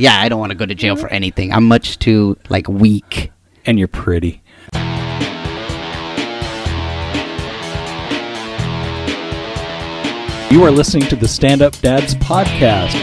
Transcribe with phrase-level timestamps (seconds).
[0.00, 1.52] yeah, I don't want to go to jail for anything.
[1.52, 3.30] I'm much too like weak.
[3.66, 4.42] And you're pretty.
[10.50, 12.94] You are listening to the Stand Up Dads podcast.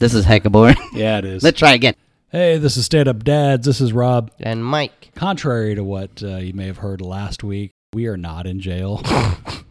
[0.00, 0.76] This is hecka boring.
[0.92, 1.42] Yeah, it is.
[1.42, 1.94] Let's try again.
[2.30, 3.64] Hey, this is Stand Up Dads.
[3.64, 4.32] This is Rob.
[4.40, 5.12] And Mike.
[5.14, 9.00] Contrary to what uh, you may have heard last week, we are not in jail.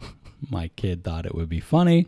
[0.50, 2.06] My kid thought it would be funny.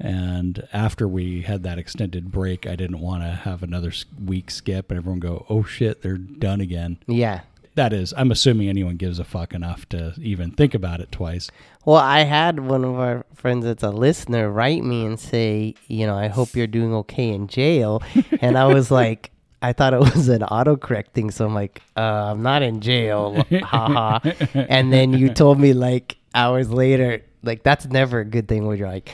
[0.00, 3.92] And after we had that extended break, I didn't want to have another
[4.24, 6.98] week skip and everyone go, oh shit, they're done again.
[7.06, 7.40] Yeah.
[7.74, 11.50] That is, I'm assuming anyone gives a fuck enough to even think about it twice.
[11.84, 16.06] Well, I had one of our friends that's a listener write me and say, you
[16.06, 18.02] know, I hope you're doing okay in jail.
[18.40, 19.30] and I was like,
[19.62, 21.30] I thought it was an autocorrect thing.
[21.30, 22.00] So I'm like, uh,
[22.32, 23.44] I'm not in jail.
[23.62, 24.20] Haha.
[24.54, 28.76] and then you told me like hours later, like, that's never a good thing where
[28.76, 29.12] you're like,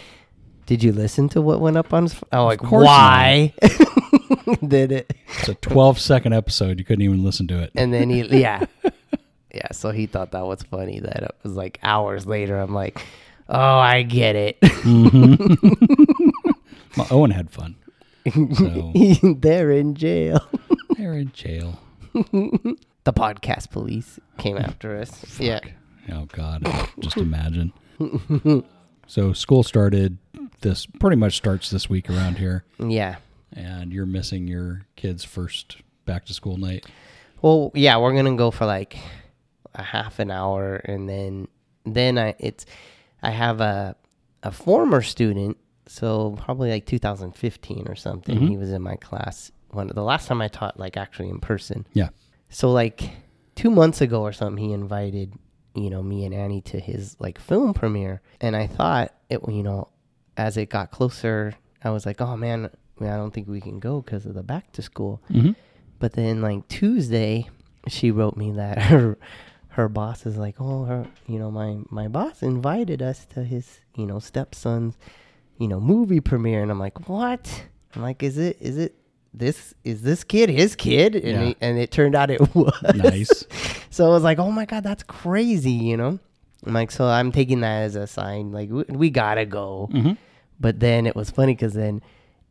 [0.66, 2.14] did you listen to what went up on his?
[2.32, 3.52] I'm oh, like, course why
[4.66, 5.14] did it?
[5.38, 6.78] It's a 12 second episode.
[6.78, 7.70] You couldn't even listen to it.
[7.74, 8.64] And then he, yeah,
[9.54, 9.72] yeah.
[9.72, 11.00] So he thought that was funny.
[11.00, 12.58] That it was like hours later.
[12.58, 13.04] I'm like,
[13.48, 14.60] oh, I get it.
[14.60, 16.30] Mm-hmm.
[16.96, 17.74] Well, Owen had fun.
[18.32, 18.92] So
[19.36, 20.48] They're in jail.
[20.90, 21.80] they're in jail.
[22.12, 25.40] The podcast police came after us.
[25.40, 25.58] Yeah.
[26.12, 26.64] Oh God,
[27.00, 27.72] just imagine.
[29.06, 30.18] so school started.
[30.60, 33.16] This pretty much starts this week around here, Yeah.
[33.52, 36.86] and you're missing your kid's first back to school night.
[37.42, 38.96] Well, yeah, we're gonna go for like
[39.74, 41.48] a half an hour, and then
[41.84, 42.64] then I it's
[43.22, 43.94] I have a
[44.42, 48.36] a former student, so probably like 2015 or something.
[48.36, 48.46] Mm-hmm.
[48.46, 49.52] He was in my class.
[49.70, 51.86] One the last time I taught like actually in person.
[51.92, 52.08] Yeah.
[52.48, 53.10] So like
[53.54, 55.34] two months ago or something, he invited
[55.74, 59.62] you know me and Annie to his like film premiere, and I thought it you
[59.62, 59.88] know
[60.36, 64.00] as it got closer, I was like, oh man, I don't think we can go
[64.00, 65.22] because of the back to school.
[65.30, 65.52] Mm-hmm.
[65.98, 67.48] But then like Tuesday,
[67.88, 69.18] she wrote me that her
[69.68, 73.80] her boss is like, oh, her you know my my boss invited us to his
[73.96, 74.96] you know stepson's
[75.58, 77.66] you know movie premiere, and I'm like, what?
[77.94, 78.96] I'm like, is it is it
[79.36, 81.14] this is this kid his kid?
[81.16, 81.42] And Yeah.
[81.48, 83.44] it, and it turned out it was Nice.
[83.90, 86.18] so I was like, oh my god, that's crazy, you know.
[86.66, 89.90] I'm like, so I'm taking that as a sign, like we, we gotta go.
[89.92, 90.12] Mm-hmm.
[90.60, 92.00] But then it was funny because then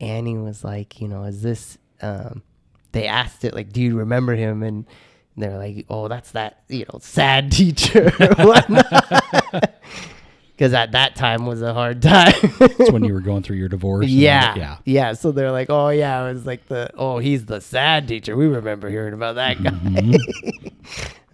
[0.01, 1.77] Annie was like, you know, is this?
[2.01, 2.43] Um,
[2.91, 4.61] they asked it like, do you remember him?
[4.61, 4.85] And
[5.35, 8.11] they're like, oh, that's that, you know, sad teacher.
[10.53, 12.33] Because at that time was a hard time.
[12.59, 14.07] That's when you were going through your divorce.
[14.07, 14.55] yeah.
[14.55, 14.77] Yeah.
[14.85, 15.13] yeah.
[15.13, 18.35] So they're like, oh yeah, it was like the, oh, he's the sad teacher.
[18.35, 19.71] We remember hearing about that guy.
[19.71, 20.67] Mm-hmm.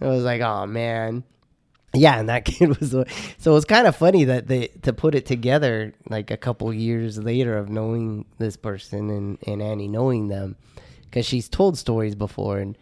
[0.04, 1.24] I was like, oh man.
[1.92, 5.14] Yeah, and that kid was so it was kind of funny that they to put
[5.14, 10.28] it together like a couple years later of knowing this person and and Annie knowing
[10.28, 10.56] them
[11.02, 12.78] because she's told stories before and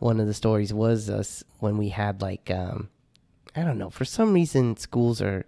[0.00, 2.88] one of the stories was us when we had like um
[3.54, 5.46] I don't know for some reason schools are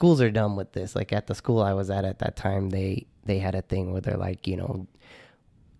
[0.00, 2.70] schools are dumb with this like at the school I was at at that time
[2.70, 4.86] they they had a thing where they're like you know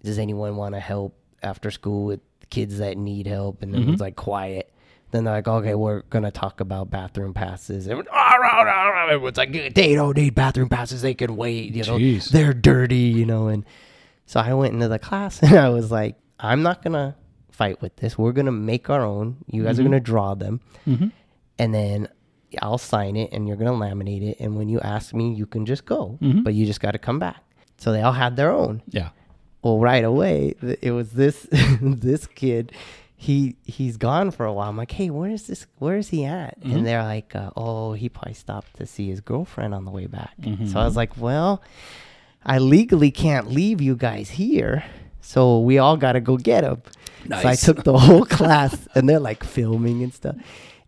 [0.02, 2.20] does anyone want to help after school with
[2.50, 3.62] kids that need help?
[3.62, 3.94] And was mm-hmm.
[3.94, 4.72] like quiet.
[5.10, 7.88] Then they're like, okay, we're gonna talk about bathroom passes.
[7.88, 11.02] Everyone, "Ah, rah, rah, rah." Everyone's like, they don't need bathroom passes.
[11.02, 11.74] They can wait.
[11.74, 12.28] You know, Jeez.
[12.28, 12.96] they're dirty.
[12.96, 13.64] You know, and
[14.26, 17.16] so I went into the class and I was like, I'm not gonna
[17.50, 18.16] fight with this.
[18.16, 19.38] We're gonna make our own.
[19.48, 19.90] You guys are mm-hmm.
[19.90, 21.08] gonna draw them, mm-hmm.
[21.58, 22.08] and then
[22.62, 24.40] I'll sign it, and you're gonna laminate it.
[24.40, 26.42] And when you ask me, you can just go, mm-hmm.
[26.42, 27.42] but you just got to come back.
[27.78, 28.82] So they all had their own.
[28.88, 29.10] Yeah.
[29.62, 31.46] well right away it was this
[31.80, 32.72] this kid
[33.16, 34.68] he he's gone for a while.
[34.68, 36.56] I'm like hey where is this where is he at?
[36.62, 36.84] And mm-hmm.
[36.84, 40.34] they're like uh, oh he probably stopped to see his girlfriend on the way back.
[40.40, 41.62] Mm-hmm, so i was like well
[42.44, 44.84] i legally can't leave you guys here
[45.20, 46.82] so we all got to go get him.
[47.28, 50.36] So i took the whole class and they're like filming and stuff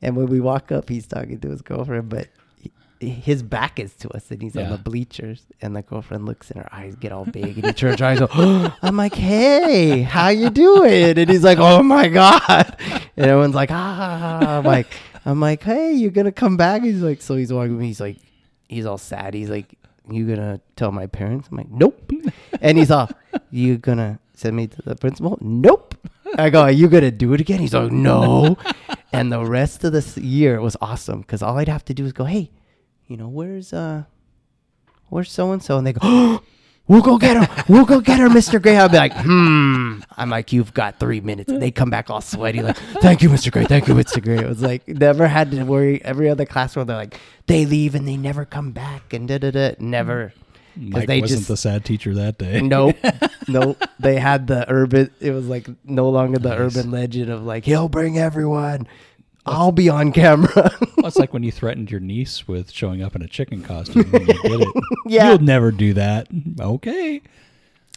[0.02, 3.94] and when we walk up he's talking to his girlfriend but he- his back is
[3.94, 7.10] to us and he's on the bleachers and the girlfriend looks and her eyes get
[7.12, 8.28] all big and he turns her eyes go,
[8.82, 11.18] I'm like, hey, how you doing?
[11.18, 12.76] And he's like, oh my God.
[13.16, 14.86] And everyone's like, ah, I'm like,
[15.26, 16.82] I'm like, hey, you're gonna come back?
[16.82, 17.86] He's like, so he's walking me.
[17.88, 18.16] He's like,
[18.68, 19.34] he's all sad.
[19.34, 19.74] He's like,
[20.10, 21.48] you gonna tell my parents?
[21.50, 22.10] I'm like, nope.
[22.62, 23.10] And he's all,
[23.50, 25.36] you gonna send me to the principal?
[25.42, 25.81] Nope.
[26.38, 27.60] I go, are you gonna do it again?
[27.60, 28.56] He's like, no.
[29.14, 32.14] And the rest of this year was awesome because all I'd have to do is
[32.14, 32.50] go, hey,
[33.06, 34.04] you know, where's uh,
[35.10, 35.76] where's so and so?
[35.76, 36.42] And they go, oh,
[36.88, 37.64] We'll go get her.
[37.68, 38.60] We'll go get her, Mr.
[38.60, 38.76] Gray.
[38.76, 40.00] I'll be like, hmm.
[40.16, 41.50] I'm like, you've got three minutes.
[41.50, 43.52] And they come back all sweaty, like, thank you, Mr.
[43.52, 43.64] Gray.
[43.64, 44.22] Thank you, Mr.
[44.22, 44.38] Gray.
[44.38, 46.04] It was like, never had to worry.
[46.04, 49.50] Every other classroom, they're like, they leave and they never come back and da da
[49.52, 49.74] da.
[49.78, 50.32] Never.
[50.76, 52.60] Mike they wasn't just- the sad teacher that day.
[52.62, 52.96] Nope.
[53.48, 53.82] nope.
[53.98, 56.76] They had the urban, it was like no longer the Nice.
[56.76, 58.86] urban legend of like, he'll bring everyone.
[59.44, 60.70] I'll be on camera.
[61.02, 64.04] Well, it's like when you threatened your niece with showing up in a chicken costume
[64.12, 64.68] when you did it.
[65.06, 65.30] Yeah.
[65.30, 66.28] You'll never do that.
[66.60, 67.20] Okay.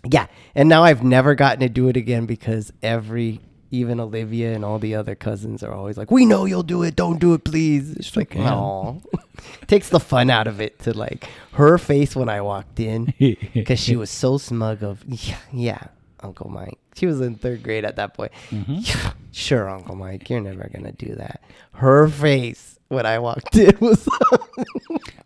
[0.09, 0.25] Yeah,
[0.55, 3.41] and now I've never gotten to do it again because every,
[3.75, 6.95] even Olivia and all the other cousins are always like, "We know you'll do it.
[6.95, 9.01] Don't do it, please." It's like, no,
[9.67, 13.13] takes the fun out of it to like her face when I walked in
[13.53, 15.83] because she was so smug of, yeah, yeah,
[16.21, 16.77] Uncle Mike.
[16.95, 18.31] She was in third grade at that point.
[18.49, 18.77] Mm-hmm.
[18.79, 21.41] Yeah, sure, Uncle Mike, you're never gonna do that.
[21.73, 24.07] Her face when I walked in was.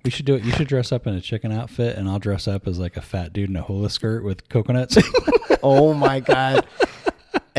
[0.03, 0.43] We should do it.
[0.43, 3.01] You should dress up in a chicken outfit, and I'll dress up as like a
[3.01, 4.97] fat dude in a hula skirt with coconuts.
[5.61, 6.65] oh my god.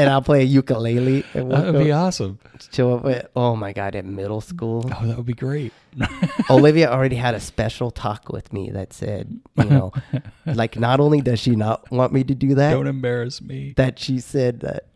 [0.01, 2.39] And I'll play a ukulele and that we'll would be awesome.
[2.73, 5.73] show up at oh my god at middle school Oh, that would be great.
[6.51, 9.93] olivia already had a special talk with me that said you know
[10.47, 13.75] like not only does she not want me to do that Don't embarrass me.
[13.77, 14.87] that she said that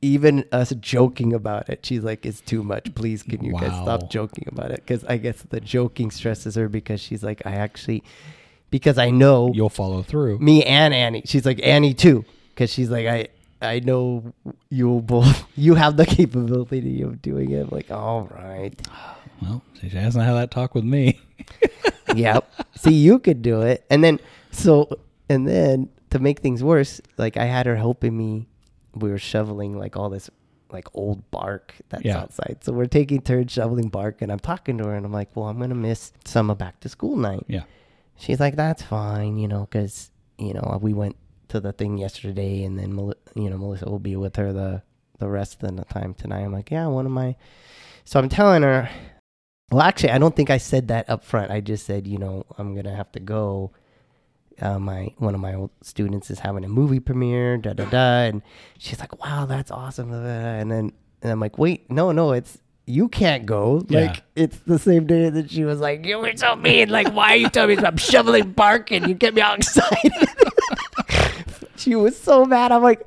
[0.00, 4.10] even us joking about it she's like it's too much please can you guys stop
[4.10, 8.02] joking about it because i guess the joking stresses her because she's like i actually
[8.70, 10.40] because i know You'll follow through.
[10.40, 13.28] me and annie she's like annie too because she's like i
[13.62, 14.32] I know
[14.68, 17.60] you both you have the capability of doing it.
[17.62, 18.74] I'm like, all right.
[19.40, 21.20] Well, she hasn't had that talk with me.
[22.14, 22.50] yep.
[22.76, 23.84] See, you could do it.
[23.90, 24.20] And then,
[24.50, 24.88] so,
[25.28, 28.46] and then to make things worse, like I had her helping me.
[28.94, 30.28] We were shoveling like all this
[30.70, 32.18] like old bark that's Yeah.
[32.18, 32.58] outside.
[32.62, 35.46] So we're taking turns shoveling bark, and I'm talking to her, and I'm like, well,
[35.46, 37.44] I'm gonna miss some of back to school night.
[37.48, 37.62] Yeah.
[38.16, 41.16] She's like, that's fine, you know, because you know we went
[41.52, 42.90] to the thing yesterday, and then
[43.34, 44.82] you know Melissa will be with her the
[45.18, 46.40] the rest of the time tonight.
[46.40, 47.36] I'm like, yeah, one of my.
[48.04, 48.90] So I'm telling her.
[49.70, 51.50] Well, actually, I don't think I said that up front.
[51.50, 53.72] I just said, you know, I'm gonna have to go.
[54.60, 58.24] Uh, my one of my old students is having a movie premiere, da da da,
[58.24, 58.42] and
[58.78, 63.08] she's like, "Wow, that's awesome!" And then and I'm like, "Wait, no, no, it's you
[63.08, 63.82] can't go.
[63.88, 64.00] Yeah.
[64.00, 66.90] Like it's the same day that she was like, "You were so mean.
[66.90, 70.12] Like, why are you telling me I'm shoveling bark and you get me all excited?"
[71.82, 72.72] She was so mad.
[72.72, 73.06] I'm like,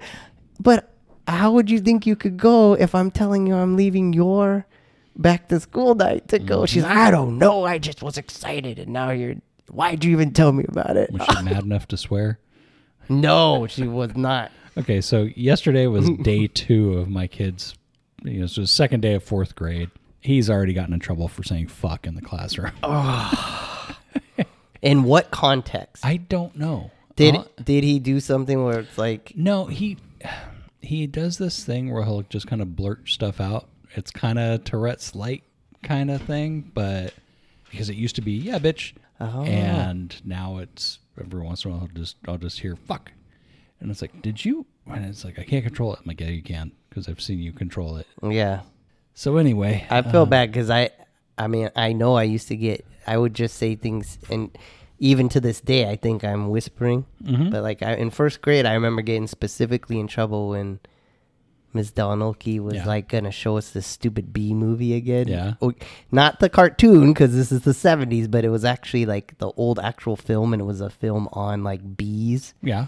[0.59, 0.91] "But
[1.27, 4.65] how would you think you could go if I'm telling you I'm leaving your
[5.15, 6.65] back to school night to go?" Mm-hmm.
[6.65, 7.65] She's like, "I don't know.
[7.65, 9.35] I just was excited, and now you're.
[9.69, 12.39] Why'd you even tell me about it?" Was she mad enough to swear?
[13.09, 14.51] No, she was not.
[14.77, 17.75] Okay, so yesterday was day two of my kid's,
[18.23, 19.89] you know, so the second day of fourth grade.
[20.19, 22.71] He's already gotten in trouble for saying fuck in the classroom.
[24.81, 26.05] In what context?
[26.05, 26.91] I don't know.
[27.15, 29.97] Did did he do something where it's like, no, he
[30.81, 33.67] he does this thing where he'll just kind of blurt stuff out.
[33.95, 35.43] It's kind of Tourette's light
[35.83, 37.13] kind of thing, but
[37.69, 39.43] because it used to be yeah, bitch, Oh.
[39.43, 43.11] and now it's every once in a while I'll just I'll just hear fuck,
[43.79, 44.65] and it's like, did you?
[44.87, 45.99] And it's like I can't control it.
[46.01, 48.07] I'm like, yeah, you can because I've seen you control it.
[48.23, 48.61] yeah?
[49.13, 50.89] So anyway, I feel uh, bad because I,
[51.37, 54.55] I mean, I know I used to get, I would just say things, and
[54.99, 57.05] even to this day, I think I'm whispering.
[57.23, 57.51] mhm.
[57.51, 60.79] But like I, in first grade, I remember getting specifically in trouble when
[61.73, 62.85] Miss Delanoki was Yeah.
[62.85, 65.27] like gonna show us this stupid bee movie again.
[65.27, 65.55] Yeah.
[65.61, 65.73] Oh,
[66.11, 69.79] not the cartoon because this is the '70s, but it was actually like the old
[69.79, 72.53] actual film, and it was a film on like bees.
[72.61, 72.87] yeah,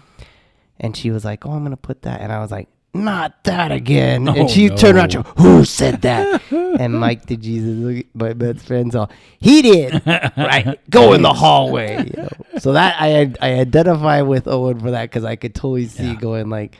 [0.80, 3.70] And she was like, "Oh, I'm gonna put that," and I was like, "Not that
[3.72, 4.76] again!" Oh, and she no.
[4.76, 9.10] turned around, she "Who said that?" and Mike the Jesus, look my best friends, all
[9.38, 10.02] he did.
[10.06, 12.04] right, go in the hallway.
[12.06, 12.28] You know?
[12.58, 16.14] So that I I identify with Owen for that because I could totally see Yeah.
[16.16, 16.76] going like,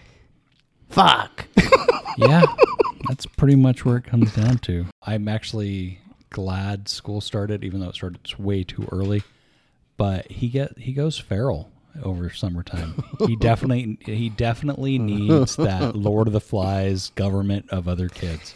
[0.88, 1.46] "Fuck."
[2.16, 2.42] yeah,
[3.08, 4.86] that's pretty much where it comes down to.
[5.02, 6.00] I'm actually
[6.30, 9.22] glad school started, even though it started way too early.
[9.96, 11.70] But he get he goes feral
[12.02, 13.02] over summertime.
[13.26, 18.54] He definitely he definitely needs that Lord of the Flies government of other kids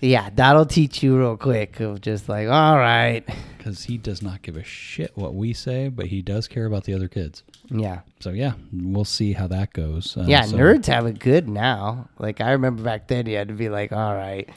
[0.00, 4.42] yeah, that'll teach you real quick of just like, all right, because he does not
[4.42, 7.42] give a shit what we say, but he does care about the other kids.
[7.68, 8.00] yeah.
[8.20, 10.16] So yeah, we'll see how that goes.
[10.16, 12.08] Uh, Yeah, so- nerds have it good now.
[12.18, 14.48] Like I remember back then, you had to be like, "All right,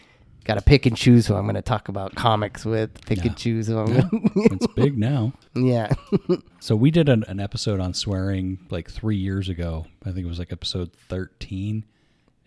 [0.44, 3.00] got to pick and choose who I'm going to talk about comics with.
[3.06, 3.28] Pick Yeah.
[3.28, 5.34] and choose who I'm Yeah, going." it's big now.
[5.56, 5.92] yeah,
[6.60, 9.86] So we did an, an episode on swearing like three years ago.
[10.06, 11.86] I think it was like episode thirteen,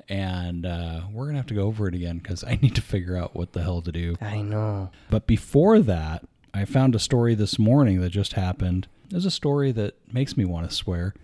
[0.09, 3.17] and uh, we're gonna have to go over it again because I need to figure
[3.17, 4.17] out what the hell to do.
[4.21, 4.91] I know.
[5.11, 8.87] But before that, I found a story this morning that just happened.
[9.11, 11.15] There's a story that makes me want to swear,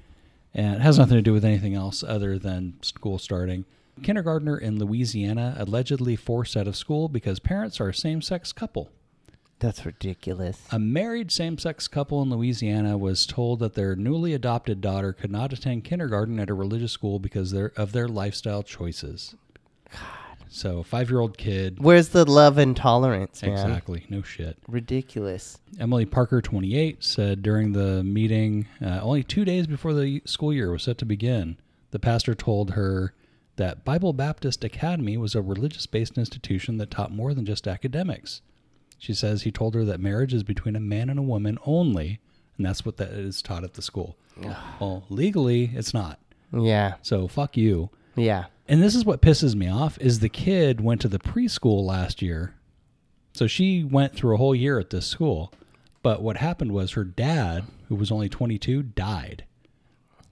[0.55, 3.65] And it has nothing to do with anything else other than school starting.
[4.03, 8.91] Kindergartner in Louisiana allegedly forced out of school because parents are a same sex couple.
[9.59, 10.59] That's ridiculous.
[10.71, 15.31] A married same sex couple in Louisiana was told that their newly adopted daughter could
[15.31, 19.35] not attend kindergarten at a religious school because of their lifestyle choices.
[19.93, 20.21] God.
[20.53, 21.79] So, five year old kid.
[21.79, 23.53] Where's the love and tolerance, man?
[23.53, 24.05] Exactly.
[24.09, 24.59] No shit.
[24.67, 25.59] Ridiculous.
[25.79, 30.73] Emily Parker, 28, said during the meeting, uh, only two days before the school year
[30.73, 31.57] was set to begin,
[31.93, 33.15] the pastor told her
[33.61, 38.41] that Bible Baptist Academy was a religious based institution that taught more than just academics.
[38.99, 42.21] She says he told her that marriage is between a man and a woman only,
[42.57, 44.17] and that's what that is taught at the school.
[44.81, 46.19] well, legally, it's not.
[46.53, 46.95] Yeah.
[47.03, 47.91] So fuck you.
[48.17, 48.47] Yeah.
[48.67, 52.23] And this is what pisses me off is the kid went to the preschool last
[52.23, 52.55] year.
[53.35, 55.53] So she went through a whole year at this school.
[56.03, 59.45] But what happened was her dad, who was only 22, died.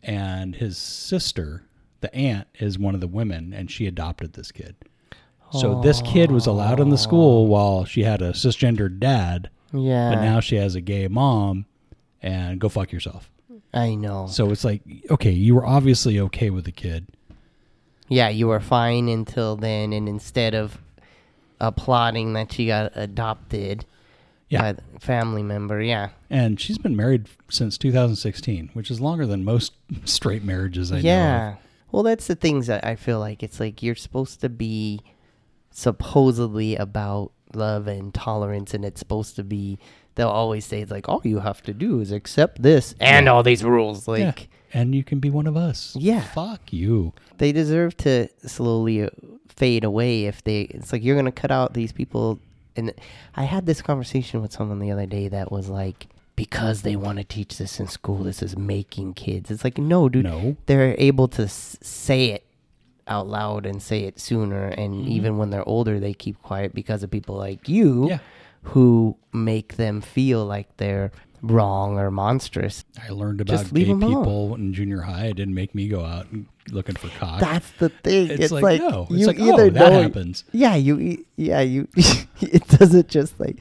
[0.02, 1.64] And his sister,
[2.00, 4.76] the aunt, is one of the women and she adopted this kid.
[5.50, 10.10] So this kid was allowed in the school while she had a cisgendered dad, Yeah.
[10.14, 11.64] but now she has a gay mom
[12.22, 13.30] and go fuck yourself.
[13.72, 14.26] I know.
[14.26, 17.06] So it's like, okay, you were obviously okay with the kid.
[18.08, 20.78] Yeah, you were fine until then, and instead of
[21.60, 23.84] applauding that she got adopted
[24.50, 24.60] Yeah.
[24.60, 29.44] by the family member, yeah, And she's been married since 2016, which is longer than
[29.44, 29.72] most
[30.04, 31.00] straight marriages I know.
[31.08, 31.54] yeah.
[31.90, 35.00] Well, that's the things that I feel like it's like you're supposed to be
[35.70, 39.78] supposedly about love and tolerance, and it's supposed to be.
[40.16, 43.44] They'll always say it's like all you have to do is accept this and all
[43.44, 44.08] these rules.
[44.08, 44.80] Like Yeah.
[44.80, 45.94] And you can be one of us.
[45.98, 46.22] Yeah.
[46.22, 47.12] Fuck you.
[47.38, 49.10] they deserve to slowly uh,
[49.48, 52.38] fade away if they it's like you're gonna cut out these people
[52.76, 52.92] and
[53.34, 56.06] i had this conversation with someone the other day that was like
[56.38, 60.08] because they want to teach this in school this is making kids it's like no
[60.08, 60.56] dude No.
[60.66, 62.44] they're able to s- say it
[63.08, 65.08] out loud and say it sooner and mm-hmm.
[65.10, 68.18] even when they're older they keep quiet because of people like you Yeah.
[68.62, 71.10] who make them feel like they're
[71.42, 74.22] wrong or monstrous I learned about gay 'em alone.
[74.22, 75.26] people in junior high.
[75.26, 77.40] It didn't make me go out and looking for cock.
[77.40, 78.28] That's the thing.
[78.30, 79.06] It's It's, like, like, no.
[79.08, 80.42] It's you like, oh, either that happens.
[80.50, 81.24] Yeah, you.
[81.36, 81.86] Yeah, you.
[82.40, 83.58] it doesn't just like.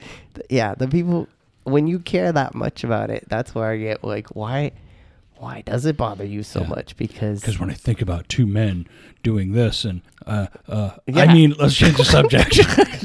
[0.49, 1.27] Yeah, the people
[1.67, 4.71] when you care that much about it, that's where I get like, why,
[5.37, 6.67] why does it bother you so Yeah.
[6.67, 6.97] much?
[6.97, 8.87] Because Because when I think about two men
[9.23, 12.59] doing this, and uh, uh, I mean, let's change the subject.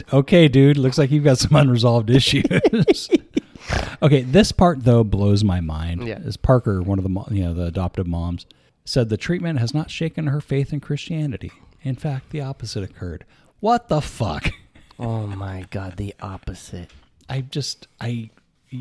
[0.13, 3.11] okay, dude, looks like you've got some unresolved issues.
[4.03, 6.07] okay, this part though blows my mind.
[6.07, 6.19] Yeah.
[6.21, 8.47] Is Parker, one of the you know the adoptive moms,
[8.85, 11.53] said the treatment has not shaken her faith in Christianity.
[11.83, 13.25] In fact, the opposite occurred.
[13.61, 14.51] What the fuck?
[14.99, 16.91] oh my god, the opposite.
[17.29, 18.31] I just I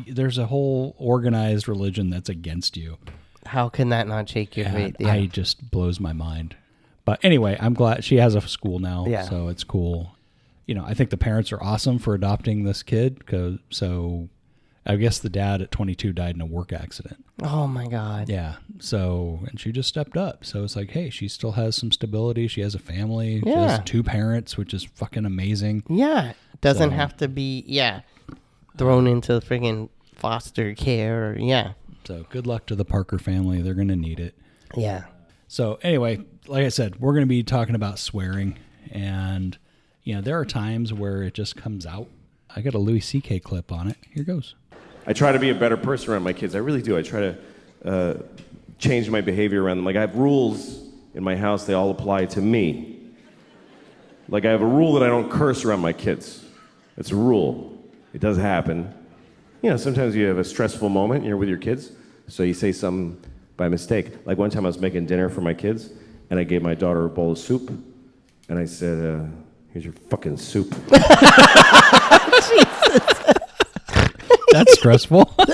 [0.06, 2.98] there's a whole organized religion that's against you.
[3.46, 4.96] How can that not shake your faith?
[4.98, 5.12] Yeah.
[5.12, 6.56] I just blows my mind.
[7.04, 9.22] But anyway, I'm glad she has a school now, Yeah.
[9.22, 10.14] so it's cool.
[10.66, 13.26] You know, I think the parents are awesome for adopting this kid.
[13.26, 14.28] Cause so,
[14.86, 17.24] I guess the dad at 22 died in a work accident.
[17.42, 18.28] oh my god.
[18.28, 18.56] Yeah.
[18.78, 20.44] So, and she just stepped up.
[20.44, 22.46] So it's like, hey, she still has some stability.
[22.46, 23.40] She has a family.
[23.42, 23.82] She has Yeah.
[23.84, 25.82] two parents, which is fucking amazing.
[25.88, 27.64] Yeah, doesn't So- have to be.
[27.66, 28.02] Yeah,
[28.76, 31.30] thrown into the friggin' foster care.
[31.30, 31.72] Or, yeah,
[32.04, 33.62] So good luck to the Parker family.
[33.62, 34.34] They're gonna need it.
[34.74, 35.04] yeah.
[35.48, 38.58] So anyway, like I said, we're going to be talking about swearing,
[38.90, 39.58] and
[40.02, 42.08] you know there are times where it just comes out.
[42.56, 43.40] I got a Louis C.K.
[43.40, 43.98] clip on it.
[44.14, 44.54] Here goes.
[45.06, 46.54] I try to be a better person around my kids.
[46.54, 46.96] I really do.
[46.96, 47.38] I try to
[47.84, 48.14] uh,
[48.78, 49.84] change my behavior around them.
[49.84, 53.00] Like I have rules in my house; they all apply to me.
[54.30, 56.42] Like I have a rule that I don't curse around my kids.
[56.96, 57.71] It's a rule.
[58.12, 58.92] It does happen.
[59.62, 61.18] You know, sometimes you have a stressful moment.
[61.20, 61.92] and You're with your kids,
[62.28, 63.18] so you say something
[63.56, 64.10] by mistake.
[64.26, 65.90] Like one time, I was making dinner for my kids,
[66.30, 67.70] and I gave my daughter a bowl of soup,
[68.48, 69.24] and I said, uh,
[69.72, 70.74] "Here's your fucking soup."
[74.52, 75.32] That's stressful.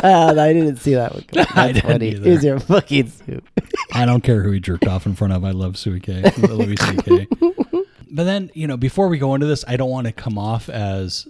[0.00, 1.22] Uh, I didn't see that one.
[1.24, 1.46] coming.
[1.56, 2.08] I That's didn't funny.
[2.10, 2.24] either.
[2.24, 3.48] Here's your fucking soup.
[3.92, 5.44] I don't care who he jerked off in front of.
[5.44, 6.22] I love C.K.
[6.38, 7.26] Louis C.K.
[8.10, 10.68] But then you know, before we go into this, I don't want to come off
[10.68, 11.28] as.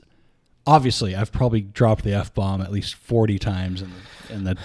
[0.66, 3.90] Obviously, I've probably dropped the f bomb at least forty times in
[4.28, 4.58] the, in the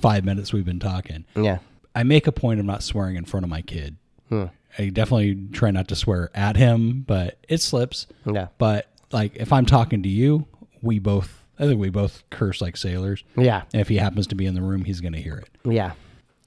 [0.00, 1.26] five minutes we've been talking.
[1.36, 1.58] Yeah.
[1.94, 3.96] I make a point of not swearing in front of my kid.
[4.28, 4.44] Hmm.
[4.78, 8.06] I definitely try not to swear at him, but it slips.
[8.24, 8.48] Yeah.
[8.58, 10.46] But like if I'm talking to you,
[10.82, 13.22] we both I think we both curse like sailors.
[13.36, 13.62] Yeah.
[13.72, 15.48] And if he happens to be in the room, he's going to hear it.
[15.70, 15.92] Yeah.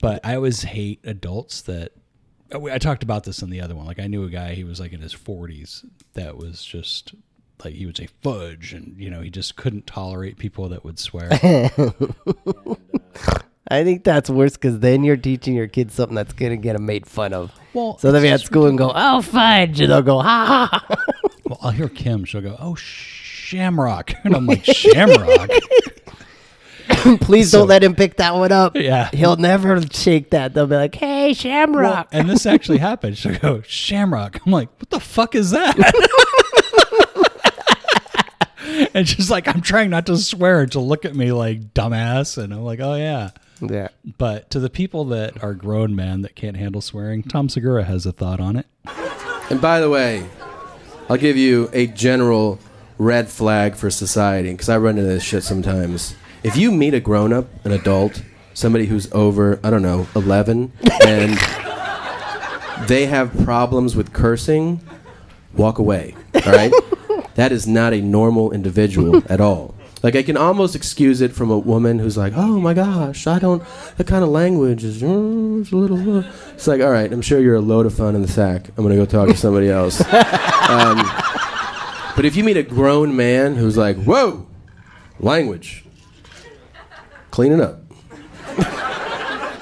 [0.01, 1.93] But I always hate adults that
[2.53, 3.85] I I talked about this in the other one.
[3.85, 7.13] Like I knew a guy, he was like in his 40s that was just
[7.63, 10.99] like he would say fudge and you know, he just couldn't tolerate people that would
[10.99, 11.29] swear.
[11.41, 11.71] And,
[12.27, 12.75] uh,
[13.69, 16.85] I think that's worse because then you're teaching your kids something that's gonna get them
[16.85, 17.51] made fun of.
[17.73, 20.85] Well, So they'll be at school and go, "Oh, fudge," and they'll go, "Ha ha."
[20.87, 20.95] ha."
[21.43, 22.23] Well, I'll hear Kim.
[22.25, 25.49] She'll go, "Oh, Shamrock," and I'm like, "Shamrock."
[27.21, 28.75] Please So- don't let him pick that one up.
[28.75, 29.09] Yeah.
[29.13, 30.53] he'll never shake that.
[30.53, 33.17] They'll be like, "Hey, Well, Shamrock." and this actually happened.
[33.17, 34.39] She'll go, Shamrock.
[34.45, 35.75] I'm like, what the fuck is that?
[38.93, 40.61] and she's like, I'm trying not to swear.
[40.61, 42.41] And she'll look at me like dumbass.
[42.41, 43.31] And I'm like, oh, yeah.
[43.61, 43.89] yeah.
[44.17, 48.05] But to the people that are grown men that can't handle swearing, Tom Segura has
[48.05, 48.65] a thought on it.
[49.49, 50.27] And by the way,
[51.09, 52.59] I'll give you a general
[52.97, 56.15] red flag for society because I run into this shit sometimes.
[56.47, 58.23] If you meet a grown up, an adult,
[58.53, 60.71] somebody who's over, I don't know, 11,
[61.05, 61.37] and
[62.87, 64.79] they have problems with cursing,
[65.55, 66.15] walk away.
[66.33, 66.71] All right?
[67.35, 69.75] that is not a normal individual at all.
[70.03, 73.39] Like I can almost excuse it from a woman who's like, "Oh my gosh, I
[73.39, 73.61] don't.
[73.97, 76.31] That kind of language is mm, it's a little." Uh.
[76.53, 78.69] It's like, all right, I'm sure you're a load of fun in the sack.
[78.77, 79.99] I'm gonna go talk to somebody else.
[80.69, 81.03] um,
[82.15, 84.47] but if you meet a grown man who's like, "Whoa,
[85.19, 85.83] language,
[87.37, 87.79] clean it up."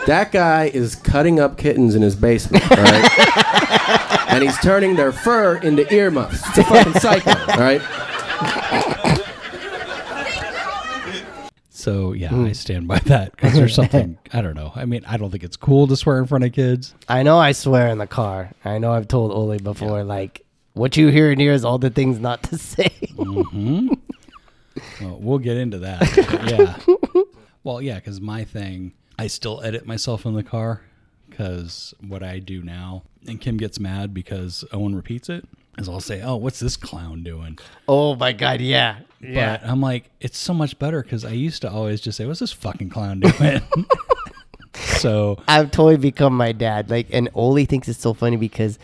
[0.06, 4.30] That guy is cutting up kittens in his basement, all right?
[4.30, 6.42] and he's turning their fur into earmuffs.
[6.50, 7.82] It's a fucking cycle, all right?
[11.70, 12.46] So, yeah, hmm.
[12.46, 14.72] I stand by that because there's something, I don't know.
[14.76, 16.96] I mean, I don't think it's cool to swear in front of kids.
[17.10, 18.52] I know I swear in the car.
[18.64, 21.90] I know I've told Oli before, like, what you hear in here is all the
[21.90, 22.90] things not to say.
[23.18, 23.88] Mm-hmm.
[25.02, 26.00] Well, we'll get into that.
[26.00, 26.52] but
[27.18, 27.24] yeah.
[27.66, 30.82] Well, yeah, because my thing, I still edit myself in the car
[31.28, 35.48] because what I do now, and Kim gets mad because Owen repeats it,
[35.80, 37.58] is I'll say, "Oh, what's this clown doing?"
[37.88, 39.00] oh my god, yeah.
[39.20, 39.58] Yeah.
[39.58, 42.40] But I'm like, it's so much better because I used to always just say, "What's
[42.40, 43.62] this fucking clown doing?"
[44.76, 46.92] so I've totally become my dad.
[46.92, 48.78] Like, and Oli thinks it's so funny because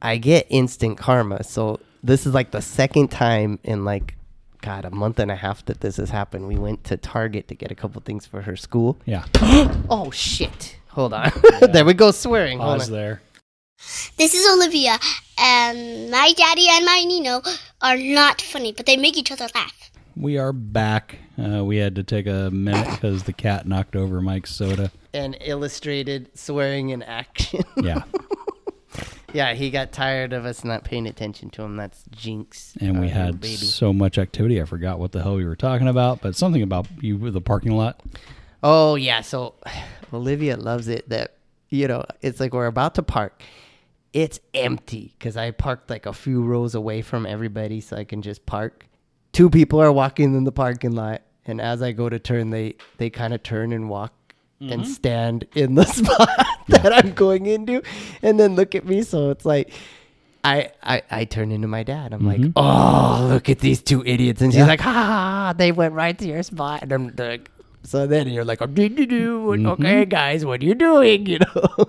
[0.00, 1.42] I get instant karma.
[1.42, 4.14] So this is like the second time in like,
[4.60, 6.48] God, a month and a half that this has happened.
[6.48, 8.98] We went to Target to get a couple things for her school.
[9.06, 9.24] yeah,
[9.88, 10.76] Oh shit!
[10.88, 11.30] Hold on.
[11.72, 12.58] there we go swearing.
[12.58, 12.94] Hold pause on.
[12.96, 13.22] there.
[14.16, 14.98] This is Olivia,
[15.38, 17.40] and my daddy and my Nino
[17.80, 19.90] are not funny, but they make each other laugh.
[20.16, 21.18] We are back.
[21.40, 24.90] Uh, we had to take a minute because the cat knocked over Mike's soda.
[25.14, 27.62] And illustrated swearing in action.
[27.76, 28.02] Yeah,
[29.32, 31.76] yeah, he got tired of us not paying attention to him.
[31.76, 32.74] That's Jinx.
[32.80, 34.60] and we little had so much activity.
[34.60, 37.40] I forgot what the hell we were talking about, but something about you with the
[37.40, 38.02] parking lot.
[38.62, 39.54] Oh yeah, so
[40.12, 41.36] Olivia loves it that
[41.68, 43.42] you know it's like we're about to park.
[44.14, 48.22] It's empty because I parked like a few rows away from everybody, so I can
[48.22, 48.86] just park.
[49.32, 52.76] Two people are walking in the parking lot, and as I go to turn, they
[52.96, 54.14] they kind of turn and walk
[54.60, 54.84] and mm-hmm.
[54.84, 56.28] stand in the spot
[56.68, 57.82] that I'm going into,
[58.22, 59.02] and then look at me.
[59.02, 59.72] So it's like.
[60.44, 62.14] I, I, I turn into my dad.
[62.14, 62.52] I'm like, mm-hmm.
[62.54, 64.40] oh, look at these two idiots.
[64.40, 64.66] And she's Yeah.
[64.66, 66.84] like, ha, ha, ha, they went right to your spot.
[66.84, 67.50] And I'm like,
[67.82, 69.46] so then you're like, oh, do, do, do.
[69.46, 69.66] Mm-hmm.
[69.66, 71.26] okay, guys, what are you doing?
[71.28, 71.86] You know,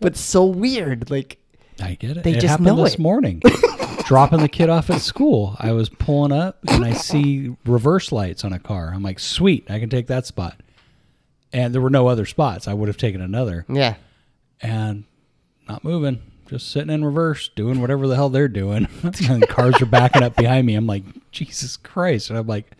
[0.00, 1.10] but so weird.
[1.10, 1.38] Like,
[1.80, 2.24] I get it.
[2.24, 3.00] They it just happened know this it.
[3.00, 3.40] morning.
[4.06, 5.56] Dropping the kid off at school.
[5.58, 8.92] I was pulling up and I see reverse lights on a car.
[8.94, 10.60] I'm like, sweet, I can take that spot.
[11.54, 12.68] And there were no other spots.
[12.68, 13.64] I would have taken another.
[13.68, 13.94] yeah,
[14.60, 15.04] And
[15.68, 16.20] not moving.
[16.48, 18.86] Just sitting in reverse, doing whatever the hell they're doing.
[19.30, 20.74] and cars are backing up behind me.
[20.74, 22.28] I'm like, Jesus Christ.
[22.28, 22.70] And I'm like,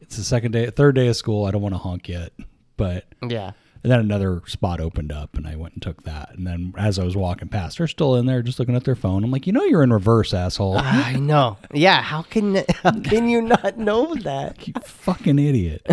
[0.00, 1.44] it's the second day, third day of school.
[1.44, 2.32] I don't want to honk yet.
[2.76, 3.52] But yeah.
[3.84, 6.30] and then another spot opened up, and I went and took that.
[6.34, 8.96] And then as I was walking past, they're still in there, just looking at their
[8.96, 9.22] phone.
[9.22, 10.76] I'm like, you know, you're in reverse, asshole.
[10.78, 11.58] I know.
[11.72, 14.66] Yeah, how can how can you not know that?
[14.66, 15.86] you fucking idiot.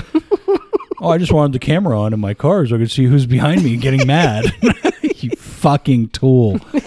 [1.01, 3.25] Oh, I just wanted the camera on in my car so I could see who's
[3.25, 4.45] behind me getting mad.
[5.01, 6.59] you fucking tool.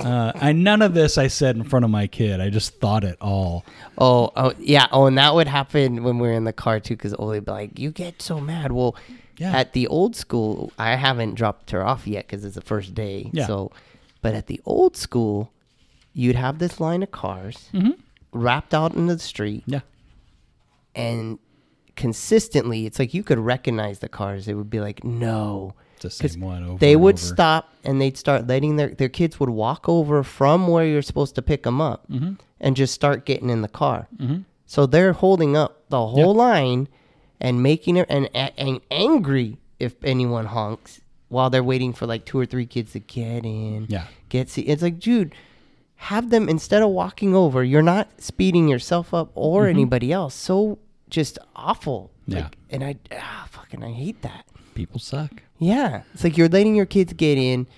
[0.00, 2.40] Uh, I none of this I said in front of my kid.
[2.40, 3.64] I just thought it all.
[3.96, 4.88] Oh, oh, yeah.
[4.90, 7.44] Oh, and that would happen when we were in the car too, because Oli would
[7.44, 8.96] be like, "You get so mad." Well,
[9.38, 9.56] Yeah.
[9.56, 13.30] at the old school, I haven't dropped her off yet because it's the first day.
[13.32, 13.46] Yeah.
[13.46, 13.70] So,
[14.22, 15.52] but at the old school,
[16.14, 17.70] you'd have this line of cars
[18.32, 19.80] wrapped out into the street, Yeah.
[20.96, 21.38] and
[21.96, 24.48] consistently, it's like you could recognize the cars.
[24.48, 25.74] It would be like, "No."
[26.04, 26.78] It's the same one over.
[26.78, 27.24] they would over.
[27.24, 31.36] stop and they'd start letting their their kids would walk over from where you're supposed
[31.36, 32.32] to pick them up Mm-hmm.
[32.60, 34.08] and just start getting in the car.
[34.66, 36.88] So they're holding up the whole line
[37.40, 42.38] and making it and, and angry if anyone honks while they're waiting for like two
[42.38, 43.86] or three kids to get in.
[43.88, 44.06] Yeah.
[44.28, 44.62] Get see.
[44.62, 45.34] It's like, dude,
[45.96, 47.62] have them instead of walking over.
[47.62, 49.70] You're not speeding yourself up or Mm-hmm.
[49.70, 50.34] anybody else.
[50.34, 50.78] So
[51.12, 52.10] just awful.
[52.26, 52.44] Yeah.
[52.44, 54.46] Like, and I ah, fucking I hate that.
[54.74, 55.42] People suck.
[55.58, 57.68] Yeah, it's like you're letting your kids get in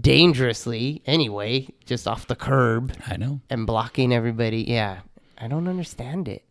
[0.00, 3.40] dangerously anyway, just off the curb I know.
[3.48, 4.62] and blocking everybody.
[4.62, 5.00] Yeah,
[5.38, 6.44] I don't understand it.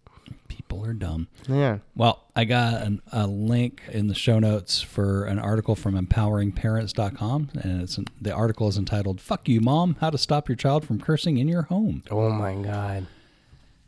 [0.47, 1.27] People are dumb.
[1.49, 1.79] Yeah.
[1.95, 7.49] Well, I got an, a link in the show notes for an article from empoweringparents.com,
[7.62, 10.99] and it's the article is entitled "Fuck You, Mom: How to Stop Your Child from
[11.01, 13.07] Cursing in Your Home." Oh my god.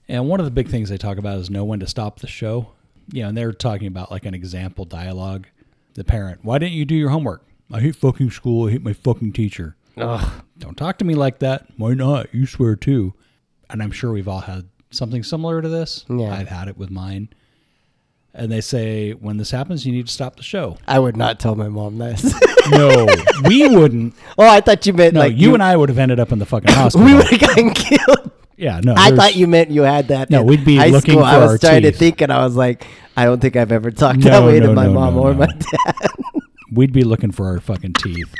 [0.07, 2.27] And one of the big things they talk about is know when to stop the
[2.27, 2.69] show.
[3.11, 5.47] You know, and they're talking about like an example dialogue.
[5.93, 7.45] The parent, why didn't you do your homework?
[7.71, 8.67] I hate fucking school.
[8.67, 9.75] I hate my fucking teacher.
[9.97, 10.43] Ugh.
[10.57, 11.65] Don't talk to me like that.
[11.77, 12.33] Why not?
[12.33, 13.13] You swear too.
[13.69, 16.05] And I'm sure we've all had something similar to this.
[16.09, 16.33] Yeah.
[16.33, 17.29] I've had it with mine.
[18.33, 20.77] And they say when this happens, you need to stop the show.
[20.87, 22.33] I would not tell my mom this.
[22.71, 23.05] No,
[23.47, 24.15] we wouldn't.
[24.39, 26.39] oh, I thought you meant No, like you, and I would have ended up in
[26.39, 27.05] the fucking hospital.
[27.05, 28.31] We would have gotten killed.
[28.57, 28.93] Yeah, no.
[28.97, 30.29] I thought you meant you had that.
[30.29, 31.23] No, we'd be high looking school.
[31.23, 32.85] I was our trying to think, and I was like,
[33.17, 35.33] I don't think I've ever talked No, that way to my no, mom no, or
[35.33, 35.39] no.
[35.39, 36.11] my dad.
[36.71, 38.33] We'd be looking for our fucking teeth.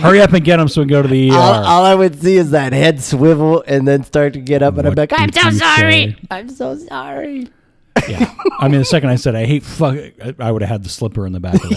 [0.00, 1.34] Hurry up and get them so we can go to the ER.
[1.34, 4.76] all, all I would see is that head swivel and then start to get up,
[4.78, 6.12] and I'm like, I'm so sorry.
[6.12, 6.16] say?
[6.30, 7.48] I'm so sorry.
[8.08, 8.34] Yeah.
[8.58, 9.96] I mean, the second I said I hate fuck,
[10.38, 11.74] I would have had the slipper in the back of the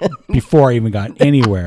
[0.00, 1.66] head before I even got anywhere.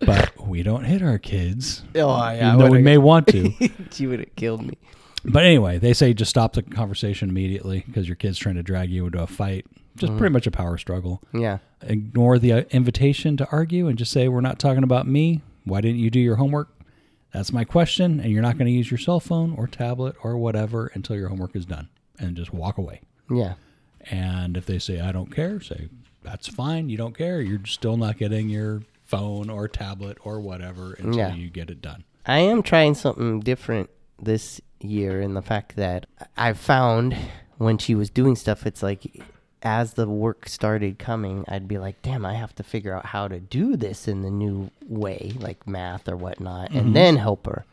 [0.00, 3.52] But we don't hit our kids, Oh yeah, even we may want to.
[3.90, 4.76] she would have killed me.
[5.24, 8.90] But anyway, they say just stop the conversation immediately because your kid's trying to drag
[8.90, 9.66] you into a fight.
[9.96, 11.22] Just pretty much a power struggle.
[11.32, 15.40] Yeah, Ignore the uh, invitation to argue and just say, We're not talking about me.
[15.64, 16.68] Why didn't you do your homework?
[17.32, 18.20] That's my question.
[18.20, 21.28] And you're not going to use your cell phone or tablet or whatever until your
[21.28, 21.88] homework is done.
[22.18, 23.00] And just walk away.
[23.30, 23.54] yeah,
[24.10, 25.88] And if they say, I don't care, say,
[26.22, 26.88] that's fine.
[26.88, 27.40] You don't care.
[27.40, 28.82] You're still not getting your
[29.18, 31.34] phone or tablet or whatever until Yeah.
[31.34, 32.04] you get it done.
[32.26, 37.16] I am trying something different this year in the fact that I found
[37.58, 39.22] when she was doing stuff, it's like
[39.62, 43.28] as the work started coming, I'd be like, damn, I have to figure out how
[43.28, 46.92] to do this in the new way, like math or whatnot, and mm-hmm.
[46.92, 47.64] then help her.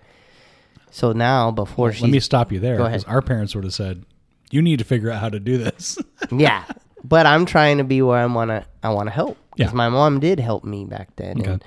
[0.90, 2.78] So now, before she, Let me stop you there.
[2.78, 3.14] Go Because ahead.
[3.14, 4.06] our parents would have said,
[4.50, 5.98] You need to figure out how to do this.
[6.32, 6.64] yeah,
[7.04, 9.38] but I'm trying to be where I wanna, I wanna help.
[9.56, 9.78] Because Yeah.
[9.78, 11.52] my mom did help me back then, Okay.
[11.52, 11.64] and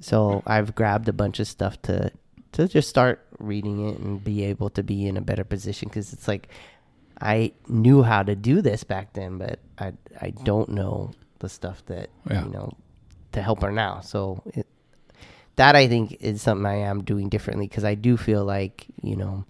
[0.00, 2.10] so I've grabbed a bunch of stuff to
[2.52, 6.12] to just start reading it and be able to be in a better position because
[6.12, 6.48] it's like
[7.20, 11.82] I knew how to do this back then, but I I don't know the stuff
[11.86, 12.44] that Yeah.
[12.44, 12.72] you know
[13.32, 14.00] to help her now.
[14.00, 14.66] So it,
[15.56, 19.16] that I think is something I am doing differently because I do feel like you
[19.16, 19.44] know,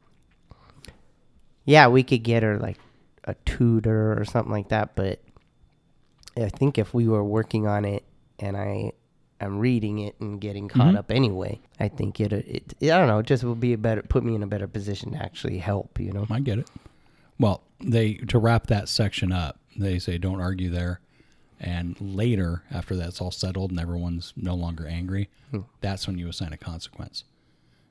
[1.64, 2.78] yeah, we could get her like
[3.26, 5.20] a tutor or something like that, but
[6.36, 8.04] I think if we were working on it
[8.38, 8.92] and I
[9.40, 10.98] am reading it and getting caught Mhm.
[10.98, 14.02] up anyway, I think it, it I don't know, it just will be a better
[14.02, 16.26] put me in a better position to actually help, you know.
[16.30, 16.70] I get it.
[17.38, 21.00] Well, they to wrap that section up, they say don't argue there.
[21.58, 25.30] And later, after that's all settled and everyone's no longer angry,
[25.80, 27.24] that's when you assign a consequence.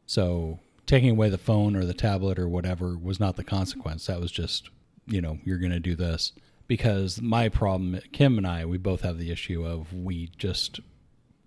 [0.06, 4.06] So taking away the phone or the tablet or whatever was not the consequence.
[4.06, 4.69] That was just,
[5.07, 6.31] you know, you're going to do this.
[6.67, 10.79] Because my problem, Kim and I, we both have the issue of we just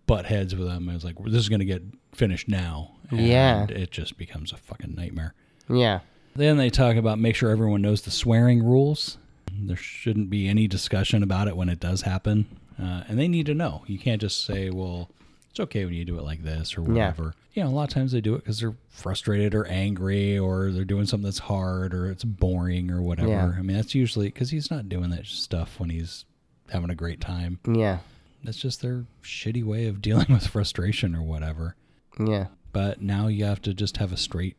[0.06, 0.88] butt heads with them.
[0.90, 1.82] It's like, this is going to get
[2.14, 2.92] finished now.
[3.10, 3.66] And Yeah.
[3.68, 5.34] it just becomes a fucking nightmare.
[5.68, 6.00] Yeah.
[6.36, 9.18] Then they talk about make sure everyone knows the swearing rules.
[9.52, 12.46] There shouldn't be any discussion about it when it does happen.
[12.80, 13.82] Uh, and they need to know.
[13.88, 15.10] You can't just say, well,
[15.58, 16.88] it's okay when you do it like this or Yeah.
[16.88, 17.34] whatever.
[17.54, 20.70] You know, a lot of times they do it because they're frustrated or angry or
[20.70, 23.28] they're doing something that's hard or it's boring or whatever.
[23.28, 23.54] Yeah.
[23.58, 26.24] I mean, that's usually because he's not doing that stuff when he's
[26.70, 27.58] having a great time.
[27.68, 27.98] Yeah.
[28.44, 31.74] That's just their shitty way of dealing with frustration or whatever
[32.20, 32.46] Yeah.
[32.72, 34.56] but now you have to just have a straight,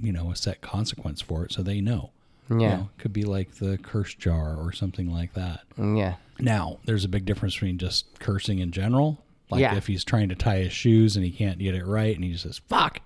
[0.00, 2.10] you know, a set consequence for it so they know.
[2.50, 2.76] You Yeah.
[2.76, 5.60] know, could be like the curse jar or something like that.
[5.78, 6.16] Yeah.
[6.40, 9.22] Now, there's a big difference between just cursing in general.
[9.52, 9.76] Like Yeah.
[9.76, 12.32] if he's trying to tie his shoes and he can't get it right and he
[12.32, 13.00] just says, fuck.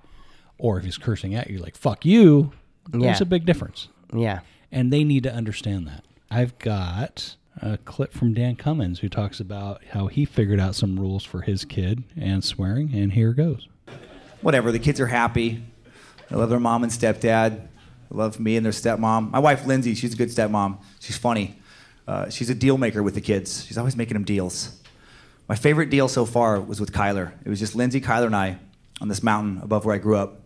[0.59, 2.53] Or if he's cursing at you like, fuck you,
[2.89, 3.19] there's Yeah.
[3.21, 3.89] a big difference.
[4.15, 4.41] Yeah.
[4.73, 6.05] And they need to understand that.
[6.31, 10.99] I've got a clip from Dan Cummins who talks about how he figured out some
[11.01, 12.95] rules for his kid and swearing.
[12.95, 13.69] And here goes.
[14.43, 14.71] whatever.
[14.71, 15.63] The kids are happy.
[16.31, 17.61] They love their mom and stepdad.
[18.11, 19.31] They love me and their stepmom.
[19.33, 20.79] My wife, Lindsay, she's a good stepmom.
[21.01, 21.57] She's funny.
[22.07, 23.65] Uh, she's a deal maker with the kids.
[23.67, 24.81] She's always making them deals.
[25.49, 27.33] My favorite deal so far was with Kyler.
[27.45, 28.59] It was just Lindsay, Kyler, and I
[29.01, 30.41] on this mountain above where I grew up.